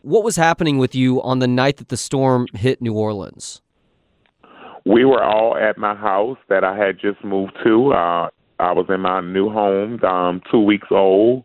What 0.03 0.25
was 0.25 0.37
happening 0.37 0.79
with 0.79 0.95
you 0.95 1.21
on 1.23 1.41
the 1.41 1.49
night 1.49 1.79
that 1.79 1.89
the 1.89 1.97
storm 1.97 2.47
hit 2.55 2.81
New 2.81 2.95
Orleans? 2.95 3.61
We 4.87 5.05
were 5.05 5.23
all 5.23 5.57
at 5.57 5.77
my 5.77 5.95
house 5.95 6.39
that 6.49 6.65
I 6.65 6.77
had 6.77 6.99
just 6.99 7.23
moved 7.23 7.53
to. 7.65 7.93
Uh, 7.93 8.31
I 8.59 8.73
was 8.73 8.87
in 8.89 9.01
my 9.01 9.21
new 9.21 9.51
home, 9.51 10.03
um, 10.05 10.41
two 10.51 10.61
weeks 10.61 10.89
old, 10.91 11.45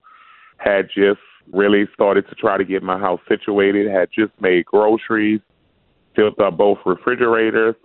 had 0.57 0.87
just 0.87 1.19
really 1.53 1.87
started 1.93 2.27
to 2.29 2.35
try 2.35 2.57
to 2.57 2.63
get 2.63 2.83
my 2.83 2.97
house 2.97 3.19
situated, 3.27 3.91
had 3.91 4.09
just 4.11 4.31
made 4.41 4.65
groceries, 4.65 5.41
filled 6.15 6.39
up 6.39 6.57
both 6.57 6.79
refrigerators. 6.85 7.75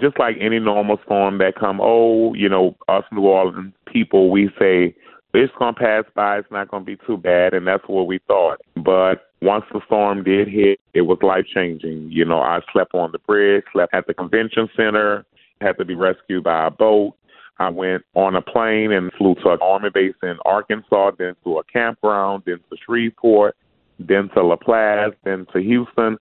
Just 0.00 0.18
like 0.18 0.36
any 0.40 0.58
normal 0.58 0.98
storm 1.04 1.38
that 1.38 1.54
come, 1.58 1.80
oh, 1.82 2.34
you 2.34 2.48
know, 2.48 2.76
us 2.88 3.04
New 3.10 3.22
Orleans 3.22 3.72
people, 3.86 4.30
we 4.30 4.50
say 4.58 4.94
it's 5.34 5.52
gonna 5.58 5.72
pass 5.72 6.04
by. 6.14 6.38
It's 6.38 6.50
not 6.50 6.70
gonna 6.70 6.84
be 6.84 6.98
too 7.06 7.16
bad, 7.16 7.54
and 7.54 7.66
that's 7.66 7.84
what 7.86 8.06
we 8.06 8.18
thought. 8.26 8.60
But 8.76 9.30
once 9.40 9.64
the 9.72 9.80
storm 9.86 10.24
did 10.24 10.48
hit, 10.48 10.80
it 10.94 11.02
was 11.02 11.18
life 11.22 11.46
changing. 11.52 12.10
You 12.10 12.24
know, 12.24 12.40
I 12.40 12.60
slept 12.72 12.94
on 12.94 13.12
the 13.12 13.18
bridge, 13.18 13.64
slept 13.72 13.94
at 13.94 14.06
the 14.06 14.14
convention 14.14 14.68
center, 14.76 15.24
had 15.60 15.78
to 15.78 15.84
be 15.84 15.94
rescued 15.94 16.44
by 16.44 16.66
a 16.66 16.70
boat. 16.70 17.14
I 17.58 17.70
went 17.70 18.04
on 18.14 18.36
a 18.36 18.42
plane 18.42 18.92
and 18.92 19.12
flew 19.18 19.34
to 19.42 19.50
an 19.50 19.58
army 19.60 19.90
base 19.92 20.14
in 20.22 20.36
Arkansas, 20.44 21.12
then 21.18 21.34
to 21.44 21.58
a 21.58 21.64
campground, 21.64 22.44
then 22.46 22.58
to 22.70 22.76
Shreveport, 22.84 23.56
then 23.98 24.28
to 24.34 24.42
La 24.42 24.50
Laplace, 24.50 25.14
then 25.24 25.46
to 25.52 25.60
Houston, 25.60 26.18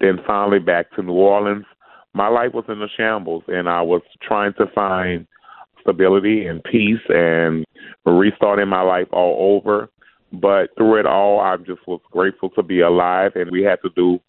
then 0.00 0.18
finally 0.26 0.60
back 0.60 0.92
to 0.92 1.02
New 1.02 1.12
Orleans. 1.12 1.64
My 2.14 2.28
life 2.28 2.52
was 2.54 2.64
in 2.68 2.80
a 2.80 2.88
shambles, 2.96 3.42
and 3.48 3.68
I 3.68 3.82
was 3.82 4.02
trying 4.22 4.54
to 4.54 4.66
find 4.74 5.26
stability 5.80 6.46
and 6.46 6.62
peace 6.64 7.02
and 7.08 7.64
restarting 8.04 8.68
my 8.68 8.82
life 8.82 9.08
all 9.12 9.56
over. 9.56 9.88
But 10.32 10.74
through 10.76 11.00
it 11.00 11.06
all, 11.06 11.40
I 11.40 11.56
just 11.56 11.86
was 11.86 12.00
grateful 12.10 12.50
to 12.50 12.62
be 12.62 12.80
alive, 12.80 13.32
and 13.34 13.50
we 13.50 13.62
had 13.62 13.80
to 13.82 13.90
do 13.96 14.20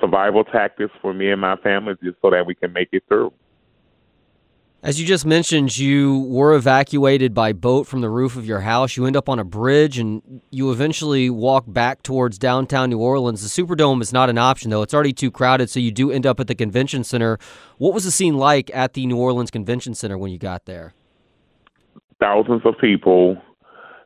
survival 0.00 0.44
tactics 0.44 0.92
for 1.00 1.12
me 1.14 1.30
and 1.30 1.40
my 1.40 1.56
family 1.56 1.94
just 2.02 2.16
so 2.22 2.30
that 2.30 2.46
we 2.46 2.54
can 2.54 2.72
make 2.72 2.88
it 2.92 3.04
through. 3.08 3.32
As 4.84 5.00
you 5.00 5.06
just 5.06 5.24
mentioned, 5.24 5.78
you 5.78 6.22
were 6.22 6.56
evacuated 6.56 7.32
by 7.32 7.52
boat 7.52 7.86
from 7.86 8.00
the 8.00 8.10
roof 8.10 8.34
of 8.34 8.44
your 8.44 8.58
house. 8.58 8.96
You 8.96 9.06
end 9.06 9.16
up 9.16 9.28
on 9.28 9.38
a 9.38 9.44
bridge 9.44 9.96
and 9.96 10.42
you 10.50 10.72
eventually 10.72 11.30
walk 11.30 11.66
back 11.68 12.02
towards 12.02 12.36
downtown 12.36 12.90
New 12.90 12.98
Orleans. 12.98 13.42
The 13.42 13.62
Superdome 13.62 14.02
is 14.02 14.12
not 14.12 14.28
an 14.28 14.38
option, 14.38 14.70
though. 14.70 14.82
It's 14.82 14.92
already 14.92 15.12
too 15.12 15.30
crowded, 15.30 15.70
so 15.70 15.78
you 15.78 15.92
do 15.92 16.10
end 16.10 16.26
up 16.26 16.40
at 16.40 16.48
the 16.48 16.56
convention 16.56 17.04
center. 17.04 17.38
What 17.78 17.94
was 17.94 18.02
the 18.02 18.10
scene 18.10 18.38
like 18.38 18.72
at 18.74 18.94
the 18.94 19.06
New 19.06 19.16
Orleans 19.16 19.52
Convention 19.52 19.94
Center 19.94 20.18
when 20.18 20.32
you 20.32 20.38
got 20.38 20.64
there? 20.64 20.94
Thousands 22.18 22.62
of 22.64 22.74
people, 22.80 23.40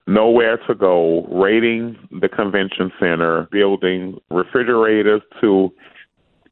nowhere 0.06 0.58
to 0.66 0.74
go, 0.74 1.24
raiding 1.28 1.96
the 2.20 2.28
convention 2.28 2.92
center, 3.00 3.48
building 3.50 4.20
refrigerators 4.30 5.22
to 5.40 5.72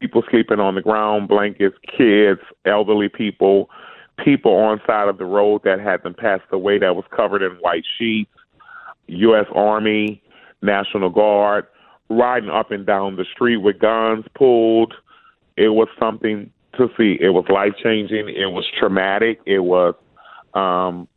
people 0.00 0.22
sleeping 0.30 0.60
on 0.60 0.76
the 0.76 0.80
ground, 0.80 1.28
blankets, 1.28 1.76
kids, 1.94 2.40
elderly 2.64 3.10
people 3.10 3.68
people 4.22 4.52
on 4.52 4.80
side 4.86 5.08
of 5.08 5.18
the 5.18 5.24
road 5.24 5.62
that 5.64 5.80
had 5.80 6.02
them 6.02 6.14
passed 6.14 6.44
away 6.52 6.78
that 6.78 6.94
was 6.94 7.04
covered 7.14 7.42
in 7.42 7.52
white 7.60 7.84
sheets, 7.98 8.30
U.S. 9.06 9.46
Army, 9.54 10.22
National 10.62 11.10
Guard, 11.10 11.66
riding 12.08 12.50
up 12.50 12.70
and 12.70 12.86
down 12.86 13.16
the 13.16 13.24
street 13.24 13.58
with 13.58 13.78
guns 13.78 14.24
pulled. 14.34 14.94
It 15.56 15.68
was 15.68 15.88
something 15.98 16.50
to 16.76 16.88
see. 16.96 17.16
It 17.20 17.30
was 17.30 17.44
life 17.48 17.74
changing. 17.82 18.28
It 18.28 18.50
was 18.52 18.66
traumatic. 18.78 19.40
It 19.46 19.60
was, 19.60 19.94
um, 20.54 21.08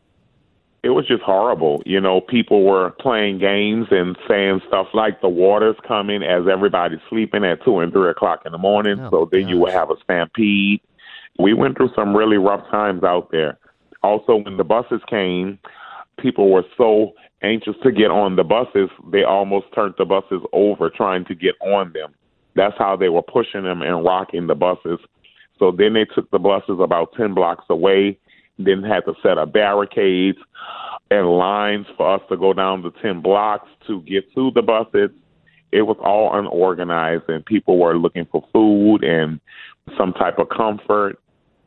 it 0.84 0.90
was 0.90 1.08
just 1.08 1.24
horrible. 1.24 1.82
You 1.86 2.00
know, 2.00 2.22
people 2.22 2.64
were 2.64 2.92
playing 2.92 3.40
games 3.40 3.88
and 3.92 4.18
saying 4.28 4.62
stuff 4.68 4.88
like 4.94 5.22
the 5.22 5.30
water's 5.30 5.76
coming 5.88 6.24
as 6.24 6.48
everybody's 6.48 7.00
sleeping 7.10 7.44
at 7.44 7.64
two 7.64 7.80
and 7.80 7.92
three 7.92 8.10
o'clock 8.10 8.44
in 8.46 8.52
the 8.52 8.58
morning. 8.58 9.00
Oh, 9.00 9.10
so 9.10 9.30
then 9.32 9.42
gosh. 9.42 9.50
you 9.50 9.58
would 9.60 9.74
have 9.74 9.90
a 9.90 9.96
stampede 10.04 10.82
we 11.40 11.54
went 11.54 11.78
through 11.78 11.92
some 11.96 12.16
really 12.16 12.38
rough 12.38 12.70
times 12.70 13.04
out 13.04 13.30
there. 13.32 13.58
Also, 14.04 14.38
when 14.38 14.58
the 14.58 14.64
buses 14.64 15.02
came, 15.10 15.60
people 16.20 16.52
were 16.52 16.64
so 16.78 17.14
anxious 17.44 17.76
to 17.84 17.92
get 17.92 18.12
on 18.12 18.36
the 18.36 18.44
buses, 18.44 18.90
they 19.12 19.24
almost 19.24 19.68
turned 19.74 19.94
the 19.98 20.06
buses 20.06 20.42
over 20.54 20.90
trying 20.90 21.26
to 21.26 21.36
get 21.36 21.56
on 21.62 21.92
them. 21.94 22.14
That's 22.56 22.76
how 22.78 22.96
they 22.96 23.10
were 23.10 23.22
pushing 23.22 23.64
them 23.64 23.82
and 23.82 24.04
rocking 24.04 24.48
the 24.48 24.56
buses. 24.56 25.00
So 25.60 25.72
then 25.72 25.94
they 25.94 26.06
took 26.06 26.30
the 26.32 26.40
buses 26.40 26.80
about 26.82 27.14
10 27.16 27.34
blocks 27.34 27.66
away, 27.70 28.18
then 28.58 28.84
had 28.84 29.02
to 29.02 29.14
set 29.22 29.38
up 29.38 29.54
barricades 29.54 30.38
and 31.12 31.28
lines 31.28 31.86
for 31.96 32.16
us 32.16 32.22
to 32.30 32.38
go 32.38 32.54
down 32.54 32.82
the 32.82 32.92
10 33.02 33.22
blocks 33.22 33.70
to 33.88 34.02
get 34.02 34.34
to 34.34 34.52
the 34.56 34.62
buses. 34.62 35.12
It 35.78 35.84
was 35.84 35.98
all 36.04 36.38
unorganized, 36.38 37.24
and 37.28 37.46
people 37.46 37.78
were 37.78 37.98
looking 37.98 38.26
for 38.32 38.44
food 38.52 39.04
and 39.04 39.40
some 39.98 40.14
type 40.14 40.40
of 40.40 40.50
comfort 40.50 41.20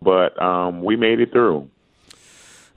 but 0.02 0.40
um, 0.42 0.82
we 0.82 0.96
made 0.96 1.20
it 1.20 1.32
through. 1.32 1.68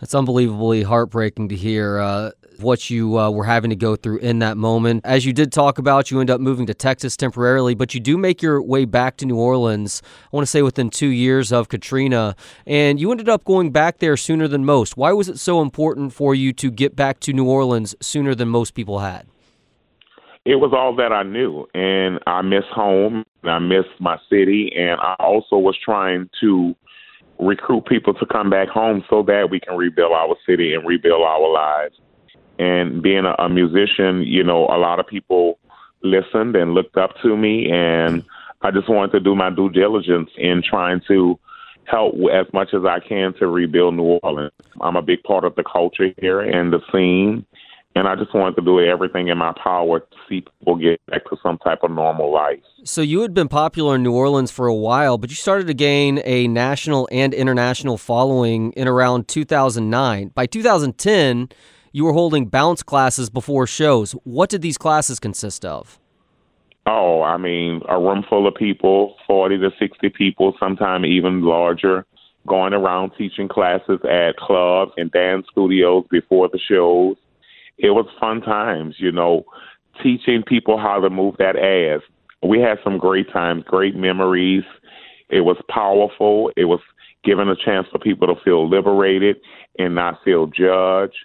It's 0.01 0.13
unbelievably 0.13 0.83
heartbreaking 0.83 1.49
to 1.49 1.55
hear 1.55 1.99
uh, 1.99 2.31
what 2.59 2.89
you 2.89 3.17
uh, 3.17 3.29
were 3.29 3.45
having 3.45 3.69
to 3.69 3.75
go 3.75 3.95
through 3.95 4.17
in 4.17 4.39
that 4.39 4.57
moment. 4.57 5.01
As 5.05 5.25
you 5.25 5.31
did 5.31 5.53
talk 5.53 5.77
about, 5.77 6.11
you 6.11 6.19
end 6.19 6.29
up 6.29 6.41
moving 6.41 6.65
to 6.65 6.73
Texas 6.73 7.15
temporarily, 7.15 7.73
but 7.73 7.93
you 7.93 8.01
do 8.01 8.17
make 8.17 8.41
your 8.41 8.61
way 8.61 8.83
back 8.83 9.15
to 9.17 9.25
New 9.25 9.37
Orleans, 9.37 10.01
I 10.25 10.35
want 10.35 10.43
to 10.43 10.51
say 10.51 10.61
within 10.61 10.89
two 10.89 11.07
years 11.07 11.53
of 11.53 11.69
Katrina, 11.69 12.35
and 12.65 12.99
you 12.99 13.11
ended 13.11 13.29
up 13.29 13.45
going 13.45 13.71
back 13.71 13.99
there 13.99 14.17
sooner 14.17 14.47
than 14.49 14.65
most. 14.65 14.97
Why 14.97 15.13
was 15.13 15.29
it 15.29 15.39
so 15.39 15.61
important 15.61 16.11
for 16.11 16.35
you 16.35 16.51
to 16.53 16.69
get 16.69 16.97
back 16.97 17.21
to 17.21 17.31
New 17.31 17.45
Orleans 17.45 17.95
sooner 18.01 18.35
than 18.35 18.49
most 18.49 18.73
people 18.73 18.99
had? 18.99 19.25
It 20.45 20.55
was 20.55 20.73
all 20.73 20.93
that 20.97 21.13
I 21.13 21.23
knew, 21.23 21.65
and 21.73 22.19
I 22.27 22.41
miss 22.41 22.65
home, 22.69 23.23
and 23.43 23.51
I 23.51 23.59
miss 23.59 23.85
my 23.99 24.17
city, 24.29 24.73
and 24.75 24.99
I 24.99 25.15
also 25.19 25.57
was 25.57 25.77
trying 25.83 26.29
to 26.41 26.75
recruit 27.39 27.85
people 27.85 28.13
to 28.15 28.25
come 28.25 28.49
back 28.49 28.67
home 28.67 29.03
so 29.09 29.23
that 29.23 29.49
we 29.49 29.61
can 29.61 29.77
rebuild 29.77 30.11
our 30.11 30.35
city 30.45 30.73
and 30.73 30.85
rebuild 30.85 31.21
our 31.21 31.49
lives. 31.49 31.95
And 32.59 33.01
being 33.01 33.25
a, 33.25 33.33
a 33.39 33.47
musician, 33.47 34.23
you 34.23 34.43
know, 34.43 34.65
a 34.65 34.77
lot 34.77 34.99
of 34.99 35.07
people 35.07 35.59
listened 36.03 36.57
and 36.57 36.73
looked 36.73 36.97
up 36.97 37.11
to 37.21 37.37
me, 37.37 37.71
and 37.71 38.21
I 38.61 38.71
just 38.71 38.89
wanted 38.89 39.13
to 39.13 39.19
do 39.21 39.35
my 39.35 39.49
due 39.49 39.69
diligence 39.69 40.29
in 40.37 40.61
trying 40.61 41.01
to 41.07 41.39
help 41.85 42.15
as 42.33 42.47
much 42.53 42.73
as 42.73 42.83
I 42.85 42.99
can 42.99 43.33
to 43.35 43.47
rebuild 43.47 43.95
New 43.95 44.19
Orleans. 44.21 44.51
I'm 44.81 44.97
a 44.97 45.01
big 45.01 45.23
part 45.23 45.45
of 45.45 45.55
the 45.55 45.63
culture 45.63 46.13
here 46.19 46.41
and 46.41 46.71
the 46.73 46.79
scene, 46.91 47.45
and 47.95 48.07
I 48.07 48.15
just 48.15 48.33
wanted 48.33 48.55
to 48.55 48.61
do 48.61 48.79
everything 48.79 49.27
in 49.27 49.37
my 49.37 49.53
power 49.61 49.99
to 49.99 50.17
see 50.27 50.41
people 50.41 50.75
get 50.75 50.99
back 51.07 51.25
to 51.25 51.37
some 51.43 51.57
type 51.59 51.79
of 51.83 51.91
normal 51.91 52.31
life. 52.31 52.59
So 52.83 53.01
you 53.01 53.21
had 53.21 53.33
been 53.33 53.47
popular 53.47 53.95
in 53.95 54.03
New 54.03 54.13
Orleans 54.13 54.51
for 54.51 54.67
a 54.67 54.73
while, 54.73 55.17
but 55.17 55.29
you 55.29 55.35
started 55.35 55.67
to 55.67 55.73
gain 55.73 56.21
a 56.25 56.47
national 56.47 57.07
and 57.11 57.33
international 57.33 57.97
following 57.97 58.71
in 58.73 58.87
around 58.87 59.27
2009. 59.27 60.29
By 60.29 60.45
2010, 60.45 61.49
you 61.91 62.05
were 62.05 62.13
holding 62.13 62.47
bounce 62.47 62.81
classes 62.81 63.29
before 63.29 63.67
shows. 63.67 64.13
What 64.23 64.49
did 64.49 64.63
these 64.63 64.77
classes 64.77 65.19
consist 65.19 65.63
of? 65.63 65.99
Oh, 66.85 67.21
I 67.21 67.37
mean, 67.37 67.81
a 67.87 67.97
room 67.99 68.25
full 68.27 68.47
of 68.47 68.55
people, 68.55 69.15
40 69.27 69.59
to 69.59 69.69
60 69.79 70.09
people, 70.09 70.53
sometimes 70.59 71.05
even 71.05 71.43
larger, 71.43 72.05
going 72.45 72.73
around 72.73 73.11
teaching 73.17 73.47
classes 73.47 73.99
at 74.03 74.35
clubs 74.35 74.91
and 74.97 75.11
dance 75.11 75.45
studios 75.51 76.05
before 76.09 76.49
the 76.49 76.59
shows 76.59 77.15
it 77.77 77.91
was 77.91 78.05
fun 78.19 78.41
times, 78.41 78.95
you 78.97 79.11
know, 79.11 79.43
teaching 80.01 80.43
people 80.45 80.77
how 80.77 80.99
to 80.99 81.09
move 81.09 81.35
that 81.37 81.55
ass. 81.55 82.01
We 82.47 82.59
had 82.59 82.77
some 82.83 82.97
great 82.97 83.31
times, 83.31 83.63
great 83.65 83.95
memories. 83.95 84.63
It 85.29 85.41
was 85.41 85.57
powerful. 85.69 86.51
It 86.57 86.65
was 86.65 86.79
giving 87.23 87.47
a 87.47 87.55
chance 87.55 87.87
for 87.91 87.99
people 87.99 88.27
to 88.27 88.35
feel 88.43 88.69
liberated 88.69 89.37
and 89.79 89.95
not 89.95 90.19
feel 90.23 90.47
judged. 90.47 91.15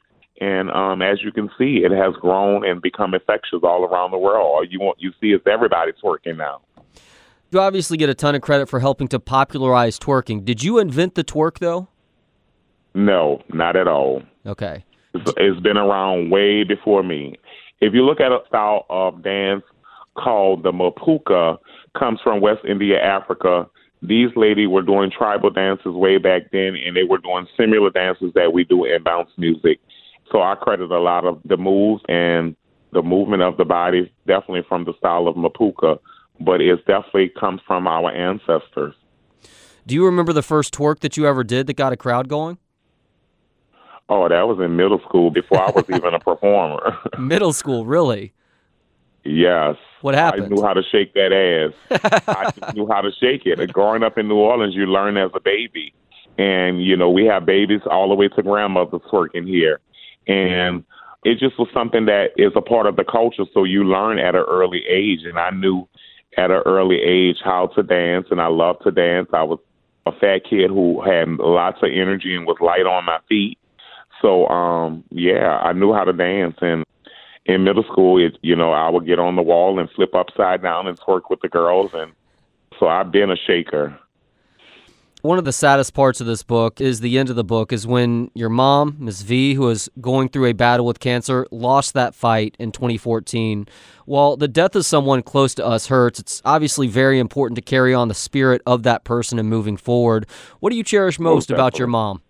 And 0.41 0.71
um, 0.71 1.03
as 1.03 1.19
you 1.23 1.33
can 1.33 1.51
see, 1.59 1.83
it 1.85 1.91
has 1.91 2.15
grown 2.21 2.65
and 2.65 2.81
become 2.81 3.13
infectious 3.13 3.61
all 3.65 3.85
around 3.85 4.13
the 4.13 4.19
world. 4.19 4.47
All 4.47 4.65
you 4.65 4.79
want, 4.79 4.99
you 5.01 5.13
see, 5.21 5.33
is 5.33 5.41
everybody's 5.51 5.97
twerking 6.03 6.37
now. 6.37 6.61
You 7.51 7.61
obviously 7.61 7.97
get 7.97 8.09
a 8.09 8.15
ton 8.15 8.35
of 8.35 8.43
credit 8.43 8.69
for 8.69 8.79
helping 8.79 9.09
to 9.09 9.19
popularize 9.19 9.99
twerking. 9.99 10.45
Did 10.45 10.63
you 10.63 10.79
invent 10.79 11.17
the 11.17 11.25
twerk, 11.25 11.59
though? 11.59 11.89
No, 12.95 13.43
not 13.53 13.75
at 13.75 13.89
all. 13.89 14.23
Okay. 14.47 14.85
It's, 15.21 15.33
it's 15.37 15.61
been 15.61 15.77
around 15.77 16.31
way 16.31 16.65
before 16.65 17.03
me. 17.03 17.37
If 17.81 17.95
you 17.95 18.05
look 18.05 18.21
at 18.21 18.33
a 18.33 18.41
style 18.49 18.87
of 18.91 19.23
dance 19.23 19.63
called 20.17 20.63
the 20.63 20.73
Mapouka, 20.73 21.59
comes 21.99 22.21
from 22.23 22.41
West 22.41 22.65
India, 22.69 23.01
Africa. 23.01 23.67
These 24.03 24.31
ladies 24.37 24.69
were 24.69 24.83
doing 24.83 25.11
tribal 25.11 25.51
dances 25.51 25.93
way 25.93 26.19
back 26.19 26.51
then, 26.53 26.77
and 26.85 26.97
they 26.97 27.05
were 27.05 27.19
doing 27.19 27.47
similar 27.57 27.91
dances 27.91 28.33
that 28.35 28.53
we 28.53 28.65
do 28.65 28.85
in 28.85 29.03
bounce 29.03 29.31
music. 29.37 29.81
So 30.31 30.43
I 30.43 30.55
credit 30.55 30.91
a 30.91 31.01
lot 31.01 31.25
of 31.25 31.41
the 31.45 31.57
moves 31.57 32.03
and 32.09 32.55
the 32.93 33.03
movement 33.03 33.43
of 33.43 33.57
the 33.57 33.65
body, 33.65 34.13
definitely 34.27 34.65
from 34.69 34.85
the 34.85 34.93
style 34.99 35.29
of 35.29 35.37
Mapouka, 35.37 35.99
but 36.41 36.61
it 36.61 36.77
definitely 36.87 37.31
comes 37.39 37.61
from 37.67 37.87
our 37.87 38.11
ancestors. 38.11 38.95
Do 39.87 39.95
you 39.95 40.05
remember 40.05 40.33
the 40.33 40.43
first 40.43 40.75
twerk 40.75 41.01
that 41.01 41.17
you 41.17 41.27
ever 41.27 41.43
did 41.43 41.67
that 41.67 41.77
got 41.77 41.93
a 41.93 41.97
crowd 41.97 42.29
going? 42.29 42.59
Oh, 44.09 44.29
that 44.29 44.49
was 44.49 44.59
in 44.59 44.77
middle 44.77 45.01
school 45.01 45.31
before 45.31 45.61
I 45.61 45.71
was 45.71 45.85
even 45.95 46.15
a 46.15 46.21
performer. 46.21 46.97
middle 47.19 47.53
school, 47.53 47.85
really? 47.85 48.33
Yes. 49.25 49.77
What 50.01 50.15
happened? 50.15 50.45
I 50.45 50.49
knew 50.49 50.63
how 50.63 50.73
to 50.73 50.83
shake 50.91 51.13
that 51.15 51.33
ass. 51.33 52.23
I 52.27 52.51
just 52.51 52.75
knew 52.75 52.87
how 52.89 53.01
to 53.01 53.11
shake 53.21 53.43
it. 53.45 53.73
Growing 53.73 54.03
up 54.03 54.17
in 54.17 54.29
New 54.29 54.37
Orleans, 54.37 54.75
you 54.75 54.87
learn 54.87 55.17
as 55.17 55.31
a 55.35 55.41
baby. 55.41 55.93
And, 56.39 56.83
you 56.83 56.97
know, 56.97 57.11
we 57.11 57.25
have 57.27 57.45
babies 57.45 57.81
all 57.91 58.09
the 58.09 58.15
way 58.15 58.29
to 58.29 58.43
grandmothers 58.43 59.03
working 59.13 59.47
here. 59.47 59.81
And 60.29 60.85
it 61.25 61.39
just 61.39 61.59
was 61.59 61.69
something 61.75 62.07
that 62.07 62.29
is 62.37 62.53
a 62.55 62.61
part 62.61 62.87
of 62.87 62.97
the 62.97 63.05
culture. 63.05 63.45
So 63.53 63.65
you 63.65 63.85
learn 63.85 64.19
at 64.19 64.35
an 64.37 64.45
early 64.49 64.85
age. 64.89 65.25
And 65.25 65.39
I 65.39 65.51
knew 65.51 65.89
at 66.37 66.51
an 66.51 66.63
early 66.65 67.01
age 67.01 67.39
how 67.45 67.67
to 67.75 67.83
dance, 67.83 68.29
and 68.31 68.41
I 68.41 68.47
loved 68.47 68.83
to 68.85 68.93
dance. 68.93 69.29
I 69.33 69.43
was 69.43 69.59
a 70.07 70.13
fat 70.13 70.41
kid 70.49 70.71
who 70.71 71.03
had 71.03 71.29
lots 71.39 71.79
of 71.83 71.91
energy 71.93 72.35
and 72.35 72.47
was 72.47 72.57
light 72.61 72.87
on 72.87 73.05
my 73.05 73.19
feet. 73.29 73.59
So, 74.21 74.47
um, 74.49 75.05
yeah, 75.11 75.59
I 75.59 75.73
knew 75.73 75.93
how 75.93 76.05
to 76.05 76.13
dance. 76.13 76.57
And 76.61 76.85
in 77.47 77.65
middle 77.65 77.85
school, 77.85 78.25
it, 78.25 78.39
you 78.43 78.57
know, 78.57 78.73
I 78.73 78.89
would 78.91 79.07
get 79.07 79.19
on 79.19 79.37
the 79.37 79.43
wall 79.43 79.79
and 79.79 79.89
flip 79.91 80.15
upside 80.15 80.63
down 80.63 80.87
and 80.87 80.99
twerk 80.99 81.23
with 81.31 81.41
the 81.41 81.49
girls. 81.49 81.91
And 81.95 82.13
so 82.79 82.89
I've 82.89 83.11
been 83.11 83.31
a 83.31 83.37
shaker. 83.37 83.99
One 85.23 85.37
of 85.37 85.45
the 85.45 85.53
saddest 85.53 85.95
parts 85.95 86.21
of 86.21 86.29
this 86.29 86.45
book 86.45 86.81
is 86.81 87.01
the 87.01 87.19
end 87.19 87.29
of 87.29 87.35
the 87.35 87.43
book 87.43 87.73
is 87.73 87.89
when 87.89 88.31
your 88.35 88.49
mom, 88.49 88.97
Ms. 89.01 89.23
V, 89.23 89.55
who 89.55 89.63
was 89.63 89.89
going 90.01 90.29
through 90.29 90.47
a 90.47 90.53
battle 90.53 90.87
with 90.87 91.01
cancer, 91.01 91.45
lost 91.51 91.93
that 91.95 92.15
fight 92.15 92.55
in 92.61 92.71
2014. 92.71 93.67
While 94.05 94.37
the 94.37 94.47
death 94.47 94.77
of 94.77 94.87
someone 94.87 95.23
close 95.23 95.57
to 95.57 95.67
us 95.67 95.89
hurts, 95.89 96.21
it's 96.21 96.41
obviously 96.45 96.87
very 96.87 97.19
important 97.19 97.57
to 97.57 97.63
carry 97.63 97.93
on 97.93 98.07
the 98.07 98.15
spirit 98.15 98.63
of 98.65 98.85
that 98.85 99.03
person 99.03 99.41
and 99.41 99.49
moving 99.49 99.77
forward. 99.77 100.25
What 100.61 100.71
do 100.71 100.77
you 100.77 100.85
cherish 100.85 101.19
most, 101.19 101.35
most 101.35 101.51
about 101.51 101.81
your 101.81 101.89
mom? 101.89 102.23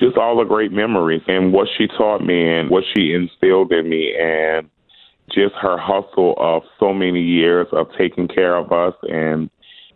Just 0.00 0.16
all 0.16 0.38
the 0.38 0.44
great 0.44 0.72
memories 0.72 1.22
and 1.28 1.52
what 1.52 1.68
she 1.76 1.86
taught 1.86 2.24
me 2.24 2.48
and 2.48 2.70
what 2.70 2.84
she 2.94 3.12
instilled 3.12 3.70
in 3.70 3.88
me 3.88 4.14
and 4.18 4.68
just 5.30 5.54
her 5.60 5.76
hustle 5.78 6.34
of 6.38 6.62
so 6.80 6.92
many 6.92 7.20
years 7.20 7.66
of 7.72 7.86
taking 7.98 8.26
care 8.26 8.56
of 8.56 8.72
us 8.72 8.94
and 9.02 9.50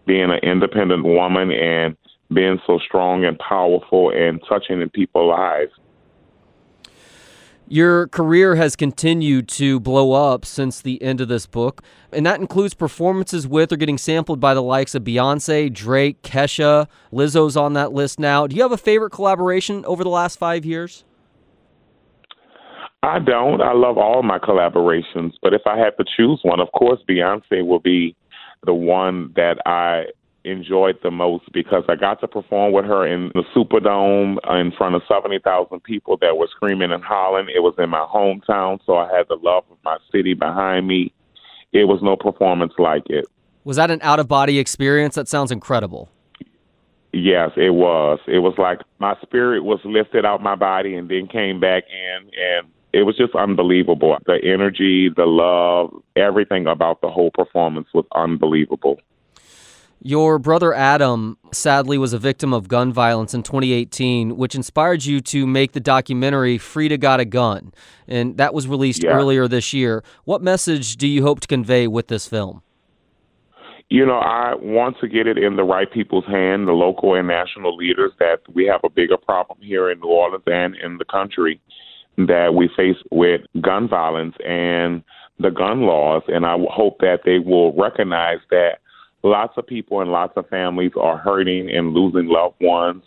being 0.06 0.30
an 0.30 0.40
independent 0.42 1.04
woman 1.04 1.50
and 1.50 1.96
being 2.32 2.58
so 2.66 2.78
strong 2.86 3.24
and 3.24 3.38
powerful 3.38 4.10
and 4.10 4.40
touching 4.48 4.82
in 4.82 4.90
people's 4.90 5.30
lives. 5.30 5.72
Your 7.66 8.08
career 8.08 8.56
has 8.56 8.76
continued 8.76 9.48
to 9.48 9.80
blow 9.80 10.12
up 10.12 10.44
since 10.44 10.82
the 10.82 11.02
end 11.02 11.22
of 11.22 11.28
this 11.28 11.46
book, 11.46 11.82
and 12.12 12.26
that 12.26 12.38
includes 12.38 12.74
performances 12.74 13.48
with 13.48 13.72
or 13.72 13.76
getting 13.76 13.96
sampled 13.96 14.38
by 14.38 14.52
the 14.52 14.62
likes 14.62 14.94
of 14.94 15.02
Beyonce, 15.02 15.72
Drake, 15.72 16.20
Kesha, 16.20 16.86
Lizzo's 17.10 17.56
on 17.56 17.72
that 17.72 17.92
list 17.92 18.20
now. 18.20 18.46
Do 18.46 18.54
you 18.54 18.62
have 18.62 18.72
a 18.72 18.76
favorite 18.76 19.10
collaboration 19.10 19.82
over 19.86 20.04
the 20.04 20.10
last 20.10 20.38
five 20.38 20.66
years? 20.66 21.04
I 23.02 23.18
don't. 23.18 23.62
I 23.62 23.72
love 23.72 23.96
all 23.96 24.22
my 24.22 24.38
collaborations, 24.38 25.32
but 25.42 25.54
if 25.54 25.62
I 25.66 25.78
had 25.78 25.96
to 25.98 26.04
choose 26.16 26.40
one, 26.42 26.60
of 26.60 26.70
course, 26.72 27.00
Beyonce 27.08 27.66
will 27.66 27.80
be 27.80 28.14
the 28.64 28.74
one 28.74 29.32
that 29.36 29.58
I 29.66 30.06
enjoyed 30.44 30.98
the 31.02 31.10
most 31.10 31.50
because 31.52 31.84
I 31.88 31.96
got 31.96 32.20
to 32.20 32.28
perform 32.28 32.72
with 32.72 32.84
her 32.84 33.06
in 33.06 33.30
the 33.34 33.44
Superdome 33.54 34.36
in 34.60 34.72
front 34.72 34.94
of 34.94 35.02
70,000 35.08 35.82
people 35.82 36.16
that 36.20 36.36
were 36.36 36.48
screaming 36.54 36.92
and 36.92 37.02
hollering. 37.02 37.48
It 37.54 37.60
was 37.60 37.74
in 37.78 37.90
my 37.90 38.06
hometown, 38.12 38.80
so 38.84 38.96
I 38.96 39.14
had 39.14 39.26
the 39.28 39.38
love 39.42 39.64
of 39.70 39.78
my 39.84 39.96
city 40.12 40.34
behind 40.34 40.86
me. 40.86 41.12
It 41.72 41.84
was 41.84 42.00
no 42.02 42.16
performance 42.16 42.72
like 42.78 43.04
it. 43.06 43.26
Was 43.64 43.76
that 43.76 43.90
an 43.90 44.00
out 44.02 44.20
of 44.20 44.28
body 44.28 44.58
experience? 44.58 45.14
That 45.14 45.28
sounds 45.28 45.50
incredible. 45.50 46.10
Yes, 47.12 47.52
it 47.56 47.70
was. 47.70 48.18
It 48.26 48.40
was 48.40 48.54
like 48.58 48.80
my 48.98 49.16
spirit 49.22 49.64
was 49.64 49.80
lifted 49.84 50.24
out 50.24 50.42
my 50.42 50.56
body 50.56 50.94
and 50.96 51.08
then 51.08 51.28
came 51.28 51.60
back 51.60 51.84
in 51.88 52.30
and 52.36 52.68
it 52.92 53.02
was 53.02 53.16
just 53.16 53.34
unbelievable. 53.34 54.16
The 54.26 54.38
energy, 54.44 55.08
the 55.08 55.26
love, 55.26 55.90
everything 56.16 56.66
about 56.66 57.00
the 57.00 57.10
whole 57.10 57.30
performance 57.32 57.88
was 57.92 58.04
unbelievable. 58.14 59.00
Your 60.06 60.38
brother 60.38 60.74
Adam 60.74 61.38
sadly 61.50 61.96
was 61.96 62.12
a 62.12 62.18
victim 62.18 62.52
of 62.52 62.68
gun 62.68 62.92
violence 62.92 63.32
in 63.32 63.42
2018, 63.42 64.36
which 64.36 64.54
inspired 64.54 65.06
you 65.06 65.22
to 65.22 65.46
make 65.46 65.72
the 65.72 65.80
documentary 65.80 66.58
Freedia 66.58 67.00
Got 67.00 67.20
a 67.20 67.24
Gun. 67.24 67.72
And 68.06 68.36
that 68.36 68.52
was 68.52 68.68
released 68.68 69.02
yeah. 69.02 69.12
earlier 69.12 69.48
this 69.48 69.72
year. 69.72 70.04
What 70.24 70.42
message 70.42 70.98
do 70.98 71.08
you 71.08 71.22
hope 71.22 71.40
to 71.40 71.48
convey 71.48 71.86
with 71.86 72.08
this 72.08 72.28
film? 72.28 72.60
You 73.88 74.04
know, 74.04 74.18
I 74.18 74.56
want 74.56 74.98
to 75.00 75.08
get 75.08 75.26
it 75.26 75.38
in 75.38 75.56
the 75.56 75.64
right 75.64 75.90
people's 75.90 76.26
hand, 76.26 76.68
the 76.68 76.72
local 76.72 77.14
and 77.14 77.26
national 77.26 77.74
leaders, 77.74 78.12
that 78.18 78.40
we 78.52 78.66
have 78.66 78.82
a 78.84 78.90
bigger 78.90 79.16
problem 79.16 79.58
here 79.62 79.90
in 79.90 80.00
New 80.00 80.08
Orleans 80.08 80.44
and 80.46 80.76
in 80.76 80.98
the 80.98 81.06
country 81.06 81.58
that 82.18 82.52
we 82.54 82.68
face 82.76 83.02
with 83.10 83.40
gun 83.62 83.88
violence 83.88 84.34
and 84.44 85.02
the 85.38 85.50
gun 85.50 85.80
laws. 85.80 86.24
And 86.28 86.44
I 86.44 86.58
hope 86.70 86.98
that 86.98 87.20
they 87.24 87.38
will 87.38 87.72
recognize 87.72 88.40
that 88.50 88.80
lots 89.24 89.54
of 89.56 89.66
people 89.66 90.00
and 90.00 90.12
lots 90.12 90.34
of 90.36 90.48
families 90.48 90.92
are 91.00 91.16
hurting 91.16 91.70
and 91.70 91.94
losing 91.94 92.28
loved 92.28 92.56
ones 92.60 93.02